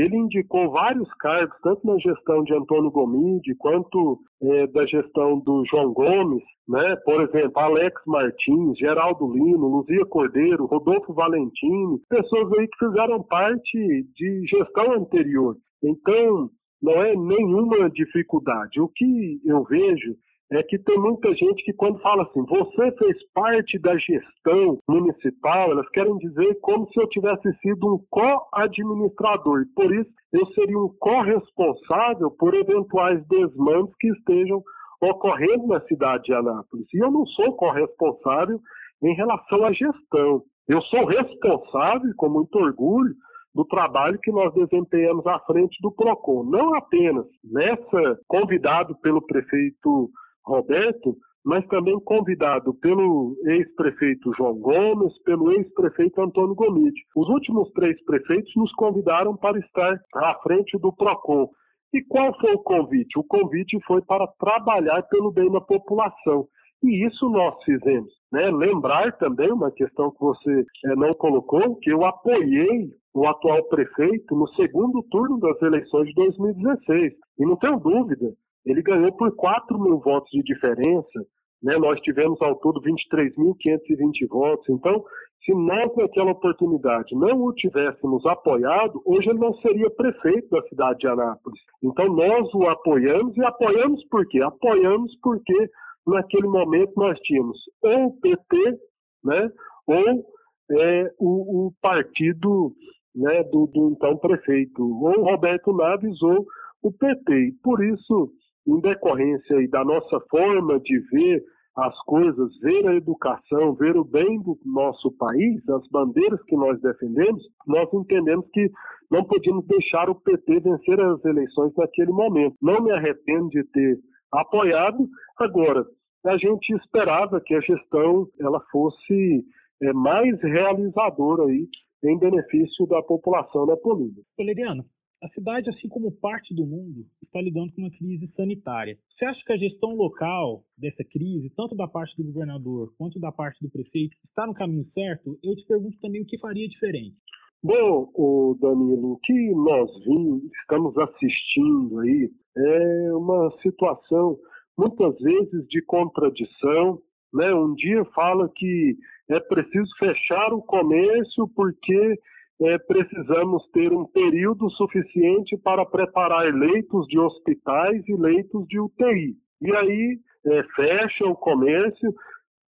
ele 0.00 0.16
indicou 0.16 0.70
vários 0.70 1.12
cargos, 1.14 1.56
tanto 1.62 1.86
na 1.86 1.98
gestão 1.98 2.44
de 2.44 2.54
Antônio 2.54 2.90
Gomide, 2.90 3.54
quanto 3.56 4.20
é, 4.40 4.66
da 4.68 4.86
gestão 4.86 5.40
do 5.40 5.64
João 5.66 5.92
Gomes, 5.92 6.42
né? 6.68 6.96
por 7.04 7.20
exemplo, 7.22 7.58
Alex 7.60 8.00
Martins, 8.06 8.78
Geraldo 8.78 9.32
Lino, 9.32 9.66
Luzia 9.66 10.06
Cordeiro, 10.06 10.66
Rodolfo 10.66 11.12
Valentini, 11.12 11.98
pessoas 12.08 12.52
aí 12.52 12.68
que 12.68 12.86
fizeram 12.86 13.22
parte 13.24 14.06
de 14.14 14.46
gestão 14.46 14.92
anterior. 14.92 15.56
Então, 15.82 16.50
não 16.80 17.02
é 17.02 17.16
nenhuma 17.16 17.90
dificuldade. 17.90 18.80
O 18.80 18.88
que 18.88 19.40
eu 19.44 19.64
vejo 19.64 20.14
é 20.50 20.62
que 20.62 20.78
tem 20.78 20.98
muita 20.98 21.34
gente 21.34 21.62
que 21.62 21.74
quando 21.74 22.00
fala 22.00 22.22
assim, 22.22 22.42
você 22.46 22.92
fez 22.92 23.32
parte 23.34 23.78
da 23.78 23.96
gestão 23.98 24.78
municipal, 24.88 25.70
elas 25.70 25.88
querem 25.90 26.16
dizer 26.18 26.58
como 26.60 26.88
se 26.90 27.00
eu 27.00 27.08
tivesse 27.08 27.52
sido 27.60 27.94
um 27.94 27.98
co-administrador. 28.10 29.64
Por 29.76 29.94
isso, 29.94 30.10
eu 30.32 30.46
seria 30.52 30.78
um 30.78 30.88
corresponsável 30.98 32.30
por 32.30 32.54
eventuais 32.54 33.22
desmandos 33.28 33.94
que 34.00 34.08
estejam 34.08 34.62
ocorrendo 35.02 35.66
na 35.66 35.80
cidade 35.82 36.24
de 36.24 36.32
Anápolis. 36.32 36.86
E 36.94 36.98
eu 36.98 37.10
não 37.10 37.26
sou 37.26 37.52
corresponsável 37.54 38.58
em 39.02 39.14
relação 39.14 39.64
à 39.64 39.72
gestão. 39.72 40.42
Eu 40.66 40.80
sou 40.82 41.04
responsável, 41.04 42.10
com 42.16 42.28
muito 42.28 42.56
orgulho, 42.58 43.14
do 43.54 43.64
trabalho 43.64 44.18
que 44.22 44.30
nós 44.30 44.52
desempenhamos 44.54 45.26
à 45.26 45.38
frente 45.40 45.76
do 45.80 45.90
PROCON. 45.90 46.44
Não 46.44 46.74
apenas 46.74 47.26
nessa, 47.44 48.18
convidado 48.28 48.94
pelo 49.00 49.20
prefeito 49.20 50.10
Roberto, 50.48 51.16
mas 51.44 51.66
também 51.68 51.98
convidado 52.00 52.74
pelo 52.74 53.36
ex-prefeito 53.44 54.32
João 54.36 54.58
Gomes, 54.58 55.16
pelo 55.22 55.52
ex-prefeito 55.52 56.20
Antônio 56.20 56.54
Gomide. 56.54 57.00
Os 57.16 57.28
últimos 57.28 57.70
três 57.72 58.02
prefeitos 58.04 58.52
nos 58.56 58.72
convidaram 58.72 59.36
para 59.36 59.58
estar 59.58 60.00
à 60.14 60.34
frente 60.42 60.76
do 60.78 60.92
PROCON. 60.92 61.48
E 61.94 62.02
qual 62.02 62.38
foi 62.38 62.52
o 62.52 62.62
convite? 62.62 63.18
O 63.18 63.24
convite 63.24 63.78
foi 63.86 64.02
para 64.02 64.26
trabalhar 64.38 65.02
pelo 65.04 65.32
bem 65.32 65.50
da 65.50 65.60
população. 65.60 66.46
E 66.82 67.06
isso 67.06 67.28
nós 67.28 67.62
fizemos. 67.64 68.12
Né? 68.30 68.50
Lembrar 68.50 69.16
também 69.16 69.50
uma 69.50 69.70
questão 69.70 70.10
que 70.10 70.20
você 70.20 70.64
é, 70.84 70.94
não 70.94 71.14
colocou, 71.14 71.76
que 71.76 71.90
eu 71.90 72.04
apoiei 72.04 72.90
o 73.14 73.26
atual 73.26 73.64
prefeito 73.64 74.36
no 74.36 74.46
segundo 74.48 75.02
turno 75.04 75.40
das 75.40 75.60
eleições 75.62 76.08
de 76.08 76.14
2016. 76.14 77.14
E 77.38 77.46
não 77.46 77.56
tenho 77.56 77.80
dúvida, 77.80 78.32
ele 78.64 78.82
ganhou 78.82 79.12
por 79.12 79.34
4 79.34 79.78
mil 79.80 79.98
votos 79.98 80.30
de 80.30 80.42
diferença. 80.42 81.20
Né? 81.62 81.76
Nós 81.76 82.00
tivemos 82.00 82.40
ao 82.42 82.56
todo 82.56 82.80
23.520 82.82 84.28
votos. 84.28 84.68
Então, 84.68 85.04
se 85.44 85.54
nós 85.54 85.94
naquela 85.96 86.32
oportunidade 86.32 87.14
não 87.14 87.42
o 87.42 87.52
tivéssemos 87.54 88.24
apoiado, 88.26 89.00
hoje 89.04 89.30
ele 89.30 89.38
não 89.38 89.54
seria 89.54 89.90
prefeito 89.90 90.48
da 90.50 90.62
cidade 90.68 90.98
de 90.98 91.08
Anápolis. 91.08 91.60
Então, 91.82 92.06
nós 92.12 92.52
o 92.54 92.64
apoiamos 92.68 93.36
e 93.36 93.44
apoiamos 93.44 94.04
por 94.08 94.26
quê? 94.28 94.42
Apoiamos 94.42 95.12
porque 95.22 95.70
naquele 96.06 96.48
momento 96.48 96.92
nós 96.96 97.18
tínhamos 97.20 97.58
ou 97.82 98.06
o 98.06 98.20
PT, 98.20 98.78
né, 99.24 99.50
ou 99.86 100.24
é, 100.70 101.12
o, 101.18 101.66
o, 101.66 101.72
partido 101.80 102.72
né, 103.14 103.42
do, 103.44 103.66
do 103.66 103.90
então 103.90 104.16
prefeito, 104.16 104.82
ou 104.82 105.24
Roberto 105.24 105.72
Naves 105.72 106.20
ou 106.22 106.46
o 106.82 106.92
PT. 106.92 107.34
E 107.34 107.52
por 107.62 107.82
isso 107.84 108.30
em 108.68 108.80
decorrência 108.80 109.68
da 109.70 109.82
nossa 109.84 110.20
forma 110.30 110.78
de 110.80 110.98
ver 111.10 111.42
as 111.74 111.96
coisas, 112.04 112.58
ver 112.60 112.86
a 112.88 112.94
educação, 112.94 113.72
ver 113.74 113.96
o 113.96 114.04
bem 114.04 114.40
do 114.42 114.58
nosso 114.66 115.10
país, 115.12 115.66
as 115.68 115.88
bandeiras 115.88 116.42
que 116.42 116.56
nós 116.56 116.80
defendemos, 116.80 117.42
nós 117.66 117.88
entendemos 117.94 118.46
que 118.52 118.70
não 119.10 119.24
podíamos 119.24 119.64
deixar 119.66 120.10
o 120.10 120.14
PT 120.14 120.60
vencer 120.60 121.00
as 121.00 121.24
eleições 121.24 121.72
naquele 121.76 122.12
momento. 122.12 122.56
Não 122.60 122.82
me 122.82 122.90
arrependo 122.90 123.48
de 123.48 123.64
ter 123.64 123.98
apoiado. 124.32 125.08
Agora, 125.38 125.86
a 126.26 126.36
gente 126.36 126.74
esperava 126.74 127.40
que 127.40 127.54
a 127.54 127.60
gestão 127.60 128.28
ela 128.40 128.60
fosse 128.72 129.44
é, 129.80 129.92
mais 129.92 130.38
realizadora 130.42 131.44
aí 131.44 131.68
em 132.04 132.18
benefício 132.18 132.86
da 132.86 133.02
população 133.02 133.66
napolina. 133.66 134.20
Valeriano, 134.36 134.84
a 135.22 135.28
cidade, 135.30 135.68
assim 135.70 135.88
como 135.88 136.12
parte 136.12 136.54
do 136.54 136.64
mundo, 136.64 137.06
está 137.22 137.40
lidando 137.40 137.72
com 137.72 137.82
uma 137.82 137.90
crise 137.90 138.30
sanitária. 138.36 138.96
Você 139.10 139.24
acha 139.24 139.44
que 139.44 139.52
a 139.52 139.56
gestão 139.56 139.94
local 139.94 140.64
dessa 140.76 141.02
crise, 141.04 141.52
tanto 141.56 141.74
da 141.74 141.88
parte 141.88 142.16
do 142.16 142.24
governador 142.24 142.92
quanto 142.96 143.18
da 143.18 143.32
parte 143.32 143.60
do 143.60 143.70
prefeito, 143.70 144.16
está 144.24 144.46
no 144.46 144.54
caminho 144.54 144.86
certo? 144.94 145.38
Eu 145.42 145.56
te 145.56 145.66
pergunto 145.66 145.98
também 146.00 146.22
o 146.22 146.26
que 146.26 146.38
faria 146.38 146.68
diferente. 146.68 147.16
Bom, 147.62 148.08
o 148.14 148.56
Danilo, 148.60 149.14
o 149.14 149.18
que 149.18 149.50
nós 149.50 149.90
vimos, 150.04 150.44
estamos 150.60 150.96
assistindo 150.96 151.98
aí 151.98 152.30
é 152.56 153.14
uma 153.14 153.50
situação 153.60 154.38
muitas 154.76 155.18
vezes 155.18 155.66
de 155.68 155.82
contradição. 155.82 157.00
Né? 157.34 157.52
Um 157.52 157.74
dia 157.74 158.04
fala 158.14 158.48
que 158.54 158.96
é 159.28 159.40
preciso 159.40 159.90
fechar 159.98 160.52
o 160.52 160.62
comércio 160.62 161.48
porque 161.54 162.18
é, 162.60 162.78
precisamos 162.78 163.66
ter 163.72 163.92
um 163.92 164.04
período 164.06 164.68
suficiente 164.70 165.56
para 165.58 165.86
preparar 165.86 166.52
leitos 166.52 167.06
de 167.06 167.18
hospitais 167.18 168.02
e 168.08 168.14
leitos 168.16 168.66
de 168.66 168.80
UTI. 168.80 169.36
E 169.62 169.76
aí 169.76 170.18
é, 170.46 170.62
fecha 170.74 171.24
o 171.24 171.36
comércio, 171.36 172.12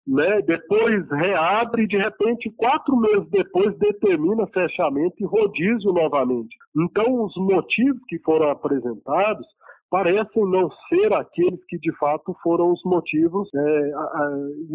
né, 0.06 0.42
depois 0.42 1.08
reabre 1.10 1.84
e 1.84 1.86
de 1.86 1.96
repente, 1.96 2.50
quatro 2.56 2.96
meses 2.96 3.28
depois, 3.30 3.76
determina 3.78 4.46
fechamento 4.48 5.14
e 5.20 5.26
rodízio 5.26 5.92
novamente. 5.92 6.56
Então, 6.76 7.24
os 7.24 7.36
motivos 7.36 8.00
que 8.08 8.18
foram 8.20 8.50
apresentados 8.50 9.46
parecem 9.90 10.48
não 10.48 10.70
ser 10.88 11.12
aqueles 11.12 11.62
que 11.66 11.76
de 11.78 11.92
fato 11.98 12.34
foram 12.42 12.72
os 12.72 12.80
motivos 12.84 13.48
é, 13.52 13.90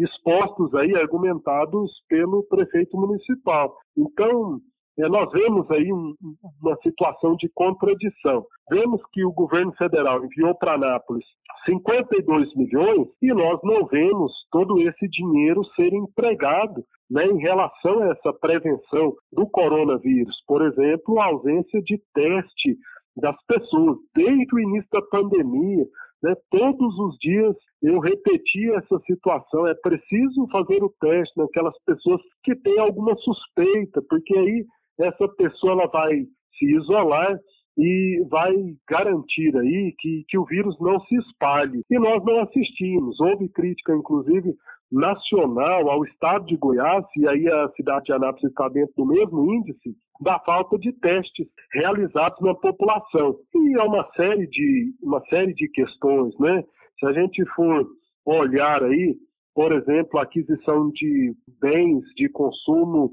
expostos 0.04 0.74
aí, 0.74 0.94
argumentados 0.94 1.90
pelo 2.08 2.44
prefeito 2.44 2.96
municipal. 2.98 3.74
Então, 3.96 4.60
nós 4.98 5.30
vemos 5.30 5.70
aí 5.70 5.92
um, 5.92 6.14
uma 6.62 6.76
situação 6.82 7.36
de 7.36 7.48
contradição. 7.54 8.46
Vemos 8.70 9.02
que 9.12 9.24
o 9.24 9.32
governo 9.32 9.72
federal 9.72 10.24
enviou 10.24 10.54
para 10.54 10.74
Anápolis 10.74 11.24
52 11.66 12.54
milhões 12.54 13.08
e 13.20 13.32
nós 13.34 13.60
não 13.62 13.84
vemos 13.86 14.32
todo 14.50 14.80
esse 14.80 15.08
dinheiro 15.08 15.64
ser 15.74 15.92
empregado 15.92 16.82
né, 17.10 17.26
em 17.26 17.38
relação 17.38 18.00
a 18.00 18.08
essa 18.08 18.32
prevenção 18.32 19.14
do 19.32 19.46
coronavírus. 19.48 20.42
Por 20.46 20.62
exemplo, 20.62 21.20
a 21.20 21.26
ausência 21.26 21.82
de 21.82 22.00
teste 22.14 22.76
das 23.16 23.36
pessoas 23.46 23.98
desde 24.14 24.54
o 24.54 24.60
início 24.60 24.88
da 24.92 25.02
pandemia. 25.02 25.86
Né, 26.22 26.34
todos 26.50 26.98
os 26.98 27.16
dias 27.18 27.54
eu 27.82 27.98
repetia 27.98 28.76
essa 28.76 28.98
situação. 29.00 29.66
É 29.66 29.74
preciso 29.74 30.46
fazer 30.50 30.82
o 30.82 30.92
teste 31.00 31.36
naquelas 31.36 31.74
pessoas 31.84 32.20
que 32.42 32.54
têm 32.56 32.78
alguma 32.78 33.14
suspeita, 33.16 34.02
porque 34.08 34.36
aí 34.36 34.64
essa 34.98 35.28
pessoa 35.36 35.72
ela 35.72 35.86
vai 35.88 36.24
se 36.58 36.64
isolar 36.74 37.38
e 37.78 38.24
vai 38.30 38.54
garantir 38.88 39.54
aí 39.56 39.94
que, 39.98 40.24
que 40.28 40.38
o 40.38 40.46
vírus 40.46 40.76
não 40.80 40.98
se 41.00 41.14
espalhe. 41.16 41.82
E 41.90 41.98
nós 41.98 42.24
não 42.24 42.40
assistimos. 42.40 43.20
Houve 43.20 43.48
crítica, 43.50 43.94
inclusive, 43.94 44.54
nacional 44.90 45.90
ao 45.90 46.04
estado 46.04 46.46
de 46.46 46.56
Goiás, 46.56 47.04
e 47.16 47.28
aí 47.28 47.46
a 47.48 47.68
cidade 47.70 48.06
de 48.06 48.12
Anápolis 48.12 48.44
está 48.44 48.68
dentro 48.68 48.94
do 48.96 49.06
mesmo 49.06 49.52
índice, 49.52 49.94
da 50.22 50.38
falta 50.40 50.78
de 50.78 50.92
testes 51.00 51.46
realizados 51.72 52.40
na 52.40 52.54
população. 52.54 53.36
E 53.54 53.78
é 53.78 53.82
uma 53.82 54.08
série 54.14 54.46
de, 54.46 54.94
uma 55.02 55.20
série 55.26 55.52
de 55.52 55.68
questões, 55.68 56.38
né? 56.38 56.64
Se 56.98 57.06
a 57.06 57.12
gente 57.12 57.44
for 57.54 57.86
olhar 58.24 58.82
aí, 58.82 59.16
por 59.54 59.72
exemplo, 59.72 60.18
a 60.18 60.22
aquisição 60.22 60.90
de 60.90 61.34
bens 61.60 62.02
de 62.16 62.28
consumo 62.30 63.10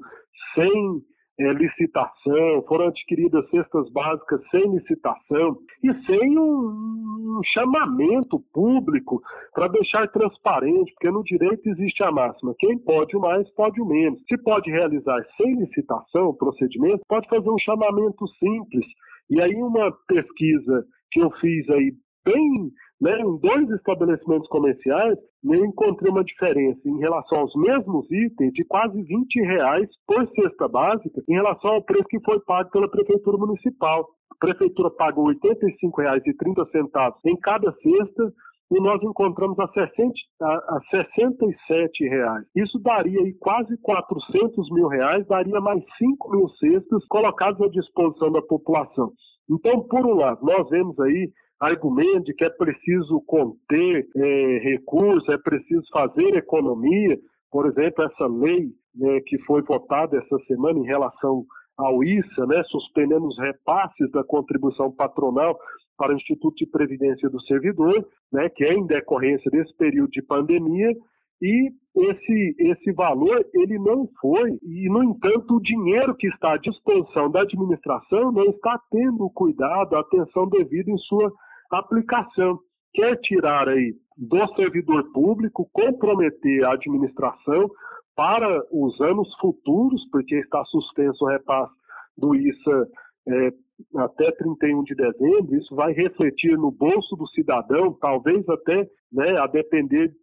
sem 0.56 1.02
é, 1.40 1.54
licitação, 1.54 2.64
foram 2.68 2.88
adquiridas 2.88 3.50
cestas 3.50 3.90
básicas 3.92 4.42
sem 4.52 4.70
licitação 4.72 5.58
e 5.84 5.94
sem 6.06 6.38
um, 6.38 7.40
um 7.40 7.42
chamamento 7.46 8.40
público 8.54 9.22
para 9.54 9.68
deixar 9.68 10.08
transparente, 10.10 10.92
porque 10.94 11.10
no 11.10 11.24
direito 11.24 11.68
existe 11.70 12.04
a 12.04 12.12
máxima: 12.12 12.54
quem 12.60 12.78
pode 12.78 13.16
o 13.18 13.20
mais, 13.20 13.50
pode 13.56 13.82
o 13.82 13.86
menos. 13.86 14.22
Se 14.28 14.38
pode 14.44 14.70
realizar 14.70 15.26
sem 15.38 15.56
licitação 15.56 16.28
o 16.28 16.38
procedimento, 16.38 17.02
pode 17.08 17.28
fazer 17.28 17.50
um 17.50 17.60
chamamento 17.60 18.28
simples. 18.40 18.86
E 19.30 19.42
aí, 19.42 19.56
uma 19.56 19.92
pesquisa 20.08 20.86
que 21.12 21.20
eu 21.20 21.32
fiz 21.40 21.68
aí 21.70 21.94
bem 22.26 22.72
né, 23.04 23.20
em 23.20 23.38
dois 23.38 23.70
estabelecimentos 23.72 24.48
comerciais, 24.48 25.20
eu 25.44 25.66
encontrei 25.66 26.10
uma 26.10 26.24
diferença 26.24 26.80
em 26.86 27.00
relação 27.00 27.40
aos 27.40 27.54
mesmos 27.54 28.10
itens 28.10 28.54
de 28.54 28.64
quase 28.64 29.04
20 29.04 29.42
reais 29.42 29.90
por 30.08 30.26
cesta 30.30 30.70
básica 30.70 31.22
em 31.28 31.34
relação 31.34 31.72
ao 31.72 31.84
preço 31.84 32.08
que 32.08 32.22
foi 32.22 32.40
pago 32.46 32.70
pela 32.72 32.90
Prefeitura 32.90 33.38
Municipal. 33.38 34.08
A 34.32 34.36
Prefeitura 34.40 34.90
pagou 34.92 35.28
R$ 35.28 35.36
85,30 35.36 37.14
em 37.26 37.36
cada 37.42 37.74
cesta, 37.74 38.34
e 38.72 38.80
nós 38.80 39.04
encontramos 39.04 39.60
a, 39.60 39.68
60, 39.68 40.14
a, 40.42 40.48
a 40.48 40.80
67 40.90 42.08
reais. 42.08 42.46
Isso 42.56 42.80
daria 42.80 43.20
aí 43.20 43.34
quase 43.34 43.78
400 43.82 44.72
mil 44.72 44.88
reais, 44.88 45.28
daria 45.28 45.60
mais 45.60 45.84
5 45.98 46.32
mil 46.32 46.48
cestas 46.50 47.06
colocadas 47.08 47.62
à 47.62 47.68
disposição 47.68 48.32
da 48.32 48.42
população. 48.42 49.12
Então, 49.52 49.82
por 49.82 50.06
um 50.06 50.16
lado, 50.16 50.44
nós 50.44 50.68
vemos 50.70 50.98
aí 51.02 51.30
argumento 51.64 52.26
de 52.26 52.34
que 52.34 52.44
é 52.44 52.50
preciso 52.50 53.22
conter 53.26 54.08
é, 54.16 54.60
recursos, 54.64 55.28
é 55.30 55.38
preciso 55.38 55.84
fazer 55.92 56.36
economia. 56.36 57.18
Por 57.52 57.68
exemplo, 57.68 58.04
essa 58.04 58.28
lei 58.28 58.70
né, 58.96 59.22
que 59.26 59.38
foi 59.40 59.62
votada 59.62 60.18
essa 60.18 60.38
semana 60.46 60.80
em 60.80 60.86
relação 60.86 61.46
ao 61.78 62.04
ISA, 62.04 62.46
né, 62.46 62.64
suspendendo 62.66 63.26
os 63.26 63.38
repasses 63.40 64.12
da 64.12 64.24
contribuição 64.24 64.92
patronal 64.92 65.58
para 65.98 66.14
o 66.14 66.16
Instituto 66.16 66.56
de 66.56 66.66
Previdência 66.68 67.30
do 67.30 67.42
Servidor, 67.42 68.06
né, 68.32 68.50
que 68.50 68.64
é 68.64 68.74
em 68.74 68.86
decorrência 68.86 69.50
desse 69.50 69.76
período 69.78 70.12
de 70.12 70.22
pandemia, 70.22 70.94
e 71.42 71.72
esse, 71.96 72.56
esse 72.58 72.92
valor 72.94 73.46
ele 73.54 73.78
não 73.78 74.08
foi, 74.22 74.58
e 74.64 74.88
no 74.90 75.04
entanto 75.04 75.56
o 75.56 75.62
dinheiro 75.62 76.16
que 76.16 76.28
está 76.28 76.54
à 76.54 76.58
disposição 76.58 77.30
da 77.30 77.42
administração 77.42 78.32
não 78.32 78.46
está 78.46 78.80
tendo 78.90 79.26
o 79.26 79.30
cuidado, 79.30 79.96
a 79.96 80.00
atenção 80.00 80.48
devida 80.48 80.90
em 80.90 80.98
sua 81.00 81.32
aplicação. 81.72 82.60
Quer 82.94 83.18
tirar 83.22 83.68
aí 83.68 83.96
do 84.18 84.56
servidor 84.56 85.12
público, 85.12 85.70
comprometer 85.74 86.64
a 86.66 86.74
administração 86.74 87.70
para 88.16 88.64
os 88.72 89.00
anos 89.02 89.28
futuros, 89.40 90.08
porque 90.12 90.36
está 90.36 90.64
suspenso 90.66 91.26
o 91.26 91.28
repasse 91.28 91.74
do 92.16 92.36
ISA 92.36 92.88
é, 93.28 93.52
até 93.98 94.32
31 94.34 94.84
de 94.84 94.96
dezembro, 94.96 95.56
isso 95.56 95.76
vai 95.76 95.94
refletir 95.94 96.58
no 96.58 96.72
bolso 96.72 97.16
do 97.16 97.28
cidadão, 97.30 97.94
talvez 98.00 98.48
até 98.48 98.88
né, 99.12 99.38
a 99.38 99.48
depender 99.48 100.14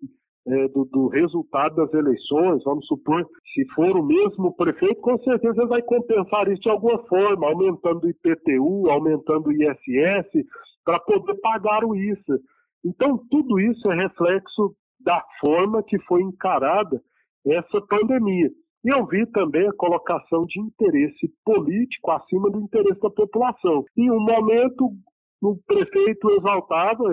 é, 0.53 0.69
do, 0.69 0.85
do, 0.85 1.09
resultado 1.09 1.77
das 1.77 1.93
eleições, 1.93 2.63
vamos 2.65 2.87
supor, 2.87 3.27
se 3.55 3.65
for 3.75 3.97
o 3.97 4.03
mesmo 4.03 4.55
prefeito, 4.55 5.01
com 5.01 5.19
certeza 5.19 5.67
vai 5.67 5.83
compensar 5.83 6.49
isso 6.49 6.63
de 6.63 6.71
alguma 6.71 6.99
forma, 7.07 7.47
aumentando 7.47 8.07
o 8.07 8.11
IPTU, 8.11 8.91
aumentando 8.91 9.49
o 9.49 9.53
ISS, 9.53 10.47
para 10.85 10.99
poder 11.01 11.35
pagar 11.41 11.85
o 11.85 11.95
ISA. 11.95 12.39
Então, 12.85 13.19
tudo 13.31 13.59
isso 13.61 13.91
é 13.91 13.95
reflexo 13.95 14.75
da 15.01 15.23
forma 15.41 15.83
que 15.83 15.99
foi 16.01 16.23
encarada 16.23 17.01
essa 17.47 17.81
pandemia. 17.89 18.51
E 18.85 18.89
eu 18.89 19.07
vi 19.07 19.27
também 19.27 19.69
a 19.69 19.75
colocação 19.75 20.47
de 20.47 20.59
interesse 20.61 21.31
político 21.45 22.11
acima 22.11 22.51
do 22.51 22.61
interesse 22.61 23.01
da 23.01 23.11
população. 23.11 23.85
Em 23.97 24.11
um 24.11 24.21
momento, 24.21 24.91
o 25.43 25.57
prefeito 25.67 26.31
exaltava, 26.33 27.05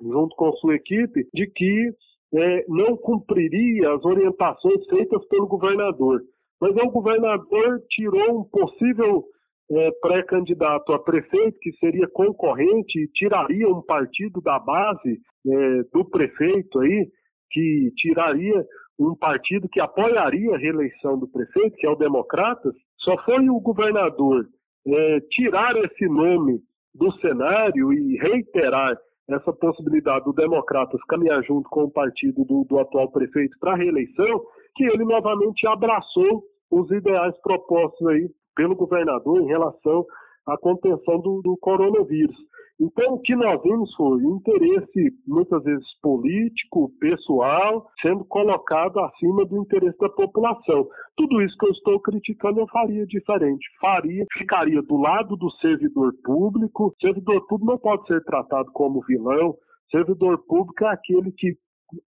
junto 0.00 0.34
com 0.36 0.52
sua 0.54 0.74
equipe, 0.74 1.28
de 1.32 1.46
que 1.46 1.90
é, 2.34 2.64
não 2.68 2.96
cumpriria 2.96 3.92
as 3.92 4.04
orientações 4.04 4.84
feitas 4.86 5.24
pelo 5.28 5.46
governador. 5.46 6.22
Mas 6.60 6.74
o 6.76 6.90
governador 6.90 7.80
tirou 7.90 8.40
um 8.40 8.44
possível 8.44 9.24
é, 9.70 9.90
pré-candidato 10.00 10.92
a 10.92 10.98
prefeito, 10.98 11.58
que 11.60 11.72
seria 11.72 12.08
concorrente 12.08 12.98
e 12.98 13.08
tiraria 13.08 13.68
um 13.68 13.82
partido 13.82 14.40
da 14.40 14.58
base 14.58 15.20
é, 15.46 15.82
do 15.92 16.04
prefeito 16.04 16.80
aí, 16.80 17.08
que 17.50 17.90
tiraria 17.96 18.64
um 18.98 19.14
partido 19.14 19.68
que 19.68 19.80
apoiaria 19.80 20.54
a 20.54 20.58
reeleição 20.58 21.18
do 21.18 21.28
prefeito, 21.28 21.76
que 21.76 21.86
é 21.86 21.90
o 21.90 21.96
Democratas, 21.96 22.74
só 22.98 23.16
foi 23.24 23.48
o 23.48 23.60
governador 23.60 24.46
é, 24.86 25.20
tirar 25.30 25.76
esse 25.76 26.06
nome 26.06 26.60
do 26.94 27.10
cenário 27.18 27.92
e 27.92 28.16
reiterar 28.18 28.96
essa 29.28 29.52
possibilidade 29.52 30.24
do 30.24 30.32
Democratas 30.32 31.00
caminhar 31.08 31.42
junto 31.44 31.68
com 31.70 31.84
o 31.84 31.90
partido 31.90 32.44
do, 32.44 32.64
do 32.64 32.78
atual 32.78 33.10
prefeito 33.10 33.56
para 33.58 33.72
a 33.72 33.76
reeleição, 33.76 34.42
que 34.74 34.84
ele 34.84 35.04
novamente 35.04 35.66
abraçou 35.66 36.42
os 36.70 36.90
ideais 36.90 37.36
propostos 37.42 38.06
aí 38.08 38.30
pelo 38.56 38.74
governador 38.74 39.40
em 39.40 39.46
relação 39.46 40.04
à 40.46 40.56
contenção 40.58 41.20
do, 41.20 41.40
do 41.42 41.56
coronavírus. 41.58 42.36
Então, 42.80 43.14
o 43.14 43.20
que 43.20 43.34
nós 43.36 43.62
vimos 43.62 43.94
foi 43.94 44.16
um 44.24 44.36
interesse, 44.36 45.14
muitas 45.26 45.62
vezes 45.62 45.86
político, 46.00 46.90
pessoal, 46.98 47.86
sendo 48.00 48.24
colocado 48.24 48.98
acima 49.00 49.44
do 49.44 49.58
interesse 49.58 49.96
da 49.98 50.08
população. 50.08 50.88
Tudo 51.16 51.40
isso 51.42 51.56
que 51.58 51.66
eu 51.66 51.70
estou 51.70 52.00
criticando, 52.00 52.60
eu 52.60 52.66
faria 52.68 53.06
diferente. 53.06 53.64
Faria, 53.80 54.24
ficaria 54.32 54.82
do 54.82 54.96
lado 54.96 55.36
do 55.36 55.50
servidor 55.60 56.12
público. 56.24 56.86
O 56.86 56.94
servidor 57.00 57.46
público 57.46 57.72
não 57.72 57.78
pode 57.78 58.06
ser 58.06 58.22
tratado 58.24 58.70
como 58.72 59.04
vilão. 59.06 59.54
Servidor 59.90 60.38
público 60.46 60.84
é 60.84 60.88
aquele 60.88 61.30
que 61.32 61.54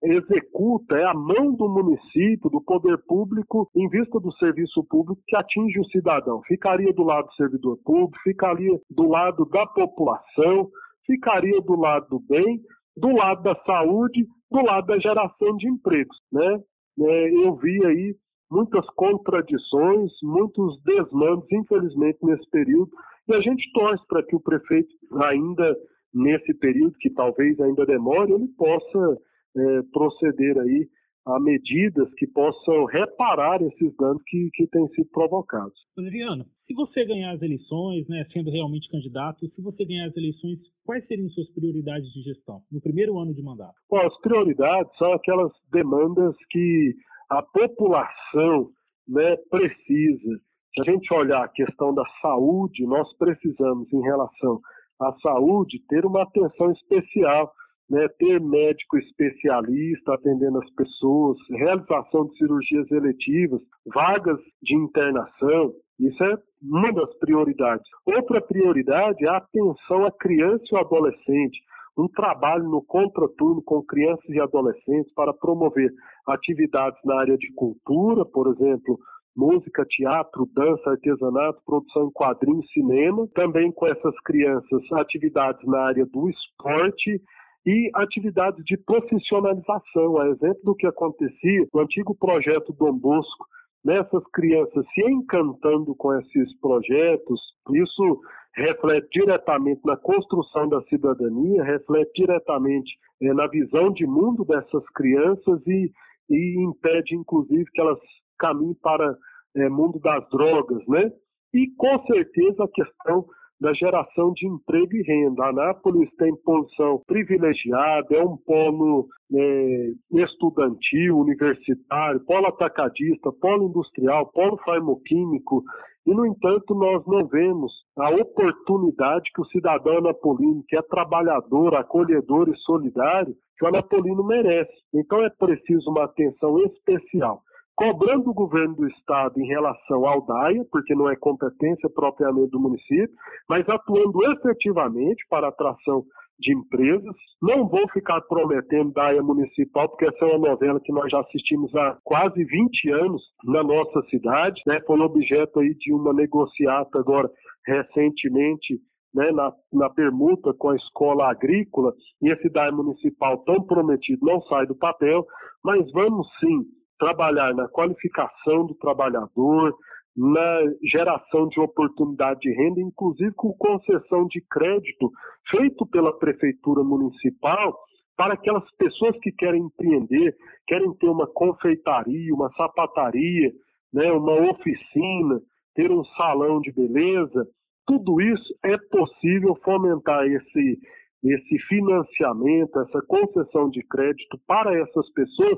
executa, 0.03 0.97
é 0.97 1.05
a 1.05 1.13
mão 1.13 1.53
do 1.53 1.69
município, 1.69 2.49
do 2.49 2.61
poder 2.61 2.97
público, 3.07 3.69
em 3.75 3.87
vista 3.89 4.19
do 4.19 4.31
serviço 4.33 4.83
público 4.85 5.21
que 5.27 5.35
atinge 5.35 5.79
o 5.79 5.85
cidadão. 5.85 6.41
Ficaria 6.47 6.93
do 6.93 7.03
lado 7.03 7.27
do 7.27 7.33
servidor 7.35 7.77
público, 7.83 8.17
ficaria 8.23 8.79
do 8.89 9.07
lado 9.07 9.45
da 9.45 9.65
população, 9.67 10.69
ficaria 11.05 11.61
do 11.61 11.75
lado 11.75 12.07
do 12.09 12.19
bem, 12.19 12.59
do 12.97 13.09
lado 13.09 13.43
da 13.43 13.55
saúde, 13.65 14.25
do 14.51 14.61
lado 14.61 14.87
da 14.87 14.97
geração 14.99 15.55
de 15.57 15.67
empregos. 15.67 16.17
Né? 16.31 16.59
É, 16.99 17.45
eu 17.45 17.55
vi 17.55 17.85
aí 17.85 18.15
muitas 18.49 18.85
contradições, 18.95 20.11
muitos 20.23 20.81
desmandos, 20.83 21.45
infelizmente, 21.51 22.19
nesse 22.23 22.49
período, 22.49 22.89
e 23.27 23.33
a 23.33 23.41
gente 23.41 23.71
torce 23.73 24.05
para 24.07 24.23
que 24.23 24.35
o 24.35 24.39
prefeito, 24.39 24.93
ainda 25.23 25.75
nesse 26.13 26.53
período, 26.53 26.95
que 26.99 27.09
talvez 27.09 27.59
ainda 27.59 27.85
demore, 27.85 28.31
ele 28.31 28.47
possa 28.57 29.17
é, 29.57 29.81
proceder 29.91 30.57
aí 30.59 30.87
a 31.25 31.39
medidas 31.39 32.07
que 32.15 32.27
possam 32.27 32.85
reparar 32.85 33.59
esses 33.61 33.95
danos 33.97 34.21
que, 34.27 34.49
que 34.53 34.67
têm 34.67 34.87
sido 34.89 35.09
provocados. 35.11 35.73
Adriano, 35.97 36.45
se 36.67 36.73
você 36.75 37.03
ganhar 37.03 37.31
as 37.31 37.41
eleições, 37.41 38.07
né, 38.07 38.25
sendo 38.31 38.51
realmente 38.51 38.89
candidato, 38.91 39.47
se 39.49 39.61
você 39.61 39.85
ganhar 39.85 40.07
as 40.07 40.15
eleições, 40.15 40.59
quais 40.85 41.05
seriam 41.07 41.27
suas 41.29 41.49
prioridades 41.51 42.11
de 42.13 42.21
gestão 42.21 42.61
no 42.71 42.79
primeiro 42.79 43.17
ano 43.17 43.33
de 43.33 43.41
mandato? 43.41 43.73
Bom, 43.89 43.99
as 44.05 44.15
prioridades 44.21 44.95
são 44.97 45.13
aquelas 45.13 45.51
demandas 45.71 46.35
que 46.51 46.93
a 47.29 47.41
população 47.41 48.69
né, 49.07 49.35
precisa. 49.49 50.39
Se 50.75 50.81
a 50.81 50.91
gente 50.91 51.11
olhar 51.11 51.43
a 51.43 51.49
questão 51.49 51.93
da 51.93 52.03
saúde, 52.21 52.85
nós 52.85 53.11
precisamos, 53.17 53.91
em 53.91 54.01
relação 54.01 54.59
à 55.01 55.11
saúde, 55.23 55.81
ter 55.87 56.05
uma 56.05 56.21
atenção 56.21 56.71
especial 56.71 57.51
né, 57.89 58.07
ter 58.17 58.41
médico 58.41 58.97
especialista 58.97 60.13
atendendo 60.13 60.59
as 60.59 60.69
pessoas, 60.71 61.37
realização 61.51 62.25
de 62.27 62.37
cirurgias 62.37 62.89
eletivas, 62.91 63.61
vagas 63.93 64.39
de 64.61 64.75
internação, 64.75 65.73
isso 65.99 66.23
é 66.23 66.37
uma 66.61 66.91
das 66.91 67.13
prioridades. 67.19 67.85
Outra 68.05 68.41
prioridade 68.41 69.23
é 69.23 69.29
a 69.29 69.37
atenção 69.37 70.05
à 70.05 70.11
criança 70.11 70.63
e 70.71 70.75
ao 70.75 70.85
adolescente, 70.85 71.59
um 71.97 72.07
trabalho 72.09 72.65
no 72.65 72.83
contraturno 72.83 73.61
com 73.63 73.81
crianças 73.83 74.27
e 74.29 74.39
adolescentes 74.39 75.13
para 75.13 75.33
promover 75.33 75.89
atividades 76.27 76.99
na 77.05 77.19
área 77.19 77.37
de 77.37 77.53
cultura, 77.53 78.25
por 78.25 78.51
exemplo, 78.51 78.99
música, 79.35 79.85
teatro, 79.85 80.47
dança, 80.53 80.89
artesanato, 80.89 81.61
produção 81.65 82.07
em 82.07 82.11
quadrinhos, 82.11 82.69
cinema. 82.71 83.27
Também 83.33 83.71
com 83.71 83.87
essas 83.87 84.15
crianças, 84.25 84.91
atividades 84.93 85.65
na 85.65 85.79
área 85.81 86.05
do 86.05 86.29
esporte 86.29 87.21
e 87.65 87.89
atividades 87.95 88.63
de 88.63 88.77
profissionalização, 88.77 90.19
a 90.19 90.29
exemplo 90.29 90.59
do 90.63 90.75
que 90.75 90.85
acontecia 90.85 91.67
no 91.73 91.81
antigo 91.81 92.15
projeto 92.15 92.71
Dom 92.73 92.93
Bosco, 92.97 93.45
nessas 93.83 94.23
crianças 94.33 94.85
se 94.93 95.01
encantando 95.01 95.95
com 95.95 96.13
esses 96.13 96.59
projetos, 96.59 97.41
isso 97.71 98.21
reflete 98.55 99.07
diretamente 99.11 99.81
na 99.83 99.97
construção 99.97 100.69
da 100.69 100.81
cidadania, 100.83 101.63
reflete 101.63 102.11
diretamente 102.15 102.91
é, 103.21 103.33
na 103.33 103.47
visão 103.47 103.91
de 103.91 104.05
mundo 104.05 104.45
dessas 104.45 104.83
crianças 104.95 105.61
e, 105.67 105.91
e 106.29 106.63
impede, 106.63 107.15
inclusive, 107.15 107.65
que 107.73 107.81
elas 107.81 107.99
caminhem 108.39 108.75
para 108.81 109.15
é, 109.55 109.69
mundo 109.69 109.99
das 109.99 110.27
drogas, 110.29 110.85
né? 110.87 111.11
E 111.53 111.67
com 111.77 112.05
certeza 112.05 112.63
a 112.63 112.67
questão 112.67 113.25
da 113.59 113.73
geração 113.73 114.33
de 114.33 114.47
emprego 114.47 114.95
e 114.95 115.01
renda. 115.03 115.47
Anápolis 115.47 116.09
tem 116.17 116.35
posição 116.43 117.01
privilegiada, 117.07 118.15
é 118.15 118.23
um 118.23 118.37
polo 118.37 119.07
é, 119.33 119.91
estudantil, 120.13 121.17
universitário, 121.17 122.19
polo 122.25 122.47
atacadista, 122.47 123.31
polo 123.31 123.69
industrial, 123.69 124.31
polo 124.31 124.57
farmoquímico 124.65 125.63
E, 126.05 126.13
no 126.13 126.25
entanto, 126.25 126.75
nós 126.75 127.03
não 127.07 127.25
vemos 127.27 127.71
a 127.97 128.09
oportunidade 128.11 129.31
que 129.33 129.41
o 129.41 129.45
cidadão 129.45 129.97
anapolino, 129.97 130.63
que 130.67 130.77
é 130.77 130.81
trabalhador, 130.83 131.75
acolhedor 131.75 132.49
e 132.49 132.57
solidário, 132.57 133.33
que 133.57 133.65
o 133.65 133.67
anapolino 133.67 134.23
merece. 134.23 134.73
Então 134.93 135.23
é 135.25 135.29
preciso 135.29 135.89
uma 135.89 136.03
atenção 136.03 136.59
especial 136.65 137.41
cobrando 137.75 138.29
o 138.29 138.33
governo 138.33 138.75
do 138.75 138.87
estado 138.87 139.39
em 139.39 139.47
relação 139.47 140.07
ao 140.07 140.25
DAIA, 140.25 140.65
porque 140.71 140.95
não 140.95 141.09
é 141.09 141.15
competência 141.15 141.89
propriamente 141.89 142.51
do 142.51 142.59
município, 142.59 143.09
mas 143.49 143.67
atuando 143.67 144.23
efetivamente 144.31 145.25
para 145.29 145.49
atração 145.49 146.05
de 146.39 146.53
empresas. 146.53 147.15
Não 147.41 147.67
vou 147.67 147.87
ficar 147.89 148.21
prometendo 148.21 148.93
DAIA 148.93 149.21
municipal, 149.21 149.89
porque 149.89 150.05
essa 150.05 150.25
é 150.25 150.35
uma 150.35 150.49
novela 150.49 150.79
que 150.79 150.91
nós 150.91 151.11
já 151.11 151.19
assistimos 151.19 151.73
há 151.75 151.97
quase 152.03 152.43
20 152.43 152.89
anos 152.91 153.21
na 153.43 153.63
nossa 153.63 154.01
cidade, 154.09 154.61
né? 154.65 154.79
foi 154.85 154.99
objeto 154.99 155.59
aí 155.59 155.73
de 155.75 155.93
uma 155.93 156.13
negociata 156.13 156.99
agora 156.99 157.29
recentemente 157.65 158.79
né, 159.13 159.31
na, 159.31 159.51
na, 159.71 159.89
permuta 159.89 160.53
com 160.53 160.69
a 160.69 160.75
escola 160.75 161.29
agrícola, 161.29 161.93
e 162.21 162.29
esse 162.29 162.49
DAE 162.49 162.71
municipal 162.71 163.37
tão 163.45 163.63
prometido 163.63 164.25
não 164.25 164.41
sai 164.41 164.67
do 164.67 164.75
papel, 164.75 165.25
mas 165.63 165.89
vamos 165.93 166.27
sim 166.39 166.65
trabalhar 166.97 167.53
na 167.53 167.67
qualificação 167.67 168.65
do 168.65 168.75
trabalhador, 168.75 169.75
na 170.15 170.61
geração 170.83 171.47
de 171.49 171.59
oportunidade 171.59 172.39
de 172.39 172.51
renda, 172.51 172.79
inclusive 172.79 173.33
com 173.33 173.53
concessão 173.53 174.25
de 174.27 174.41
crédito 174.49 175.11
feito 175.49 175.85
pela 175.87 176.17
prefeitura 176.17 176.83
municipal 176.83 177.77
para 178.15 178.35
aquelas 178.35 178.63
pessoas 178.77 179.17
que 179.19 179.31
querem 179.31 179.63
empreender, 179.63 180.33
querem 180.67 180.93
ter 180.93 181.09
uma 181.09 181.27
confeitaria, 181.27 182.33
uma 182.33 182.49
sapataria, 182.53 183.51
né, 183.93 184.09
uma 184.11 184.51
oficina, 184.51 185.41
ter 185.75 185.91
um 185.91 186.03
salão 186.17 186.61
de 186.61 186.71
beleza, 186.71 187.45
tudo 187.85 188.21
isso 188.21 188.55
é 188.63 188.77
possível 188.89 189.55
fomentar 189.63 190.25
esse 190.25 190.79
esse 191.23 191.57
financiamento, 191.67 192.79
essa 192.81 193.01
concessão 193.07 193.67
de 193.69 193.81
crédito 193.87 194.39
para 194.45 194.77
essas 194.77 195.11
pessoas 195.13 195.57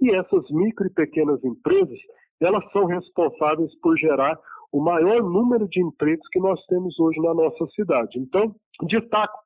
e 0.00 0.14
essas 0.14 0.50
micro 0.50 0.86
e 0.86 0.90
pequenas 0.90 1.42
empresas, 1.44 1.98
elas 2.40 2.64
são 2.72 2.84
responsáveis 2.86 3.70
por 3.80 3.96
gerar 3.96 4.38
o 4.72 4.82
maior 4.82 5.22
número 5.22 5.68
de 5.68 5.82
empregos 5.82 6.26
que 6.30 6.40
nós 6.40 6.60
temos 6.66 6.98
hoje 6.98 7.20
na 7.20 7.32
nossa 7.32 7.66
cidade. 7.74 8.18
Então, 8.18 8.54
destaco 8.82 9.38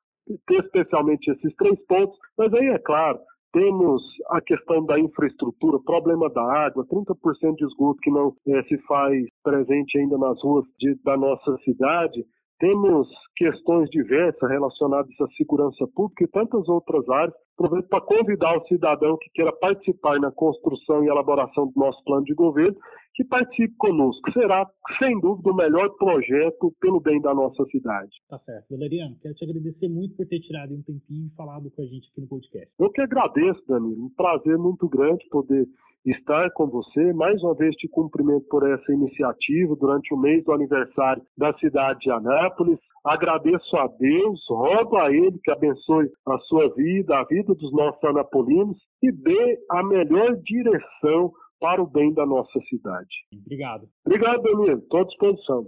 especialmente 0.49 1.31
esses 1.31 1.55
três 1.55 1.79
pontos, 1.85 2.17
mas 2.37 2.53
aí 2.53 2.67
é 2.67 2.79
claro, 2.79 3.19
temos 3.53 4.01
a 4.29 4.41
questão 4.41 4.85
da 4.85 4.99
infraestrutura, 4.99 5.79
problema 5.83 6.29
da 6.29 6.41
água, 6.65 6.85
30% 6.85 7.55
de 7.55 7.65
esgoto 7.65 7.99
que 8.01 8.11
não 8.11 8.33
é, 8.47 8.63
se 8.63 8.77
faz 8.79 9.25
presente 9.43 9.97
ainda 9.97 10.17
nas 10.17 10.41
ruas 10.41 10.65
de, 10.79 10.95
da 11.03 11.17
nossa 11.17 11.57
cidade, 11.63 12.23
temos 12.59 13.09
questões 13.35 13.89
diversas 13.89 14.49
relacionadas 14.49 15.09
à 15.19 15.27
segurança 15.35 15.85
pública 15.95 16.23
e 16.23 16.27
tantas 16.27 16.69
outras 16.69 17.07
áreas. 17.09 17.33
Aproveito 17.57 17.87
para 17.89 18.01
convidar 18.01 18.57
o 18.57 18.67
cidadão 18.67 19.17
que 19.17 19.29
queira 19.31 19.51
participar 19.53 20.19
na 20.19 20.31
construção 20.31 21.03
e 21.03 21.07
elaboração 21.07 21.67
do 21.67 21.79
nosso 21.79 22.03
plano 22.03 22.23
de 22.23 22.33
governo, 22.33 22.75
que 23.13 23.23
participe 23.25 23.75
conosco. 23.77 24.31
Será, 24.31 24.65
sem 24.97 25.19
dúvida, 25.19 25.51
o 25.51 25.55
melhor 25.55 25.89
projeto 25.97 26.73
pelo 26.79 26.99
bem 26.99 27.21
da 27.21 27.33
nossa 27.33 27.63
cidade. 27.65 28.11
Tá 28.29 28.39
certo. 28.39 28.65
Valeriano, 28.71 29.15
quero 29.21 29.35
te 29.35 29.43
agradecer 29.43 29.89
muito 29.89 30.15
por 30.15 30.25
ter 30.25 30.39
tirado 30.39 30.73
um 30.73 30.81
tempinho 30.81 31.27
e 31.27 31.35
falado 31.35 31.69
com 31.71 31.81
a 31.81 31.85
gente 31.85 32.09
aqui 32.11 32.21
no 32.21 32.27
podcast. 32.27 32.73
Eu 32.79 32.89
que 32.89 33.01
agradeço, 33.01 33.61
Danilo. 33.67 34.05
Um 34.05 34.09
prazer 34.15 34.57
muito 34.57 34.87
grande 34.87 35.27
poder 35.29 35.67
estar 36.05 36.49
com 36.51 36.67
você. 36.67 37.13
Mais 37.13 37.41
uma 37.43 37.53
vez 37.53 37.75
te 37.75 37.87
cumprimento 37.87 38.45
por 38.47 38.67
essa 38.67 38.91
iniciativa 38.91 39.75
durante 39.75 40.13
o 40.13 40.17
mês 40.17 40.43
do 40.43 40.51
aniversário 40.51 41.21
da 41.37 41.53
cidade 41.59 41.99
de 41.99 42.11
Anápolis. 42.11 42.79
Agradeço 43.03 43.75
a 43.77 43.87
Deus, 43.87 44.39
rogo 44.49 44.97
a 44.97 45.11
Ele 45.11 45.39
que 45.43 45.51
abençoe 45.51 46.09
a 46.27 46.37
sua 46.39 46.69
vida, 46.75 47.17
a 47.17 47.23
vida 47.23 47.53
dos 47.55 47.71
nossos 47.73 48.03
anapolinos 48.03 48.77
e 49.01 49.11
dê 49.11 49.59
a 49.71 49.83
melhor 49.83 50.35
direção 50.43 51.31
para 51.59 51.81
o 51.81 51.87
bem 51.87 52.13
da 52.13 52.25
nossa 52.25 52.59
cidade. 52.69 53.09
Obrigado. 53.33 53.87
Obrigado, 54.05 54.41
Danilo. 54.41 54.79
Estou 54.79 54.99
à 54.99 55.03
disposição. 55.03 55.67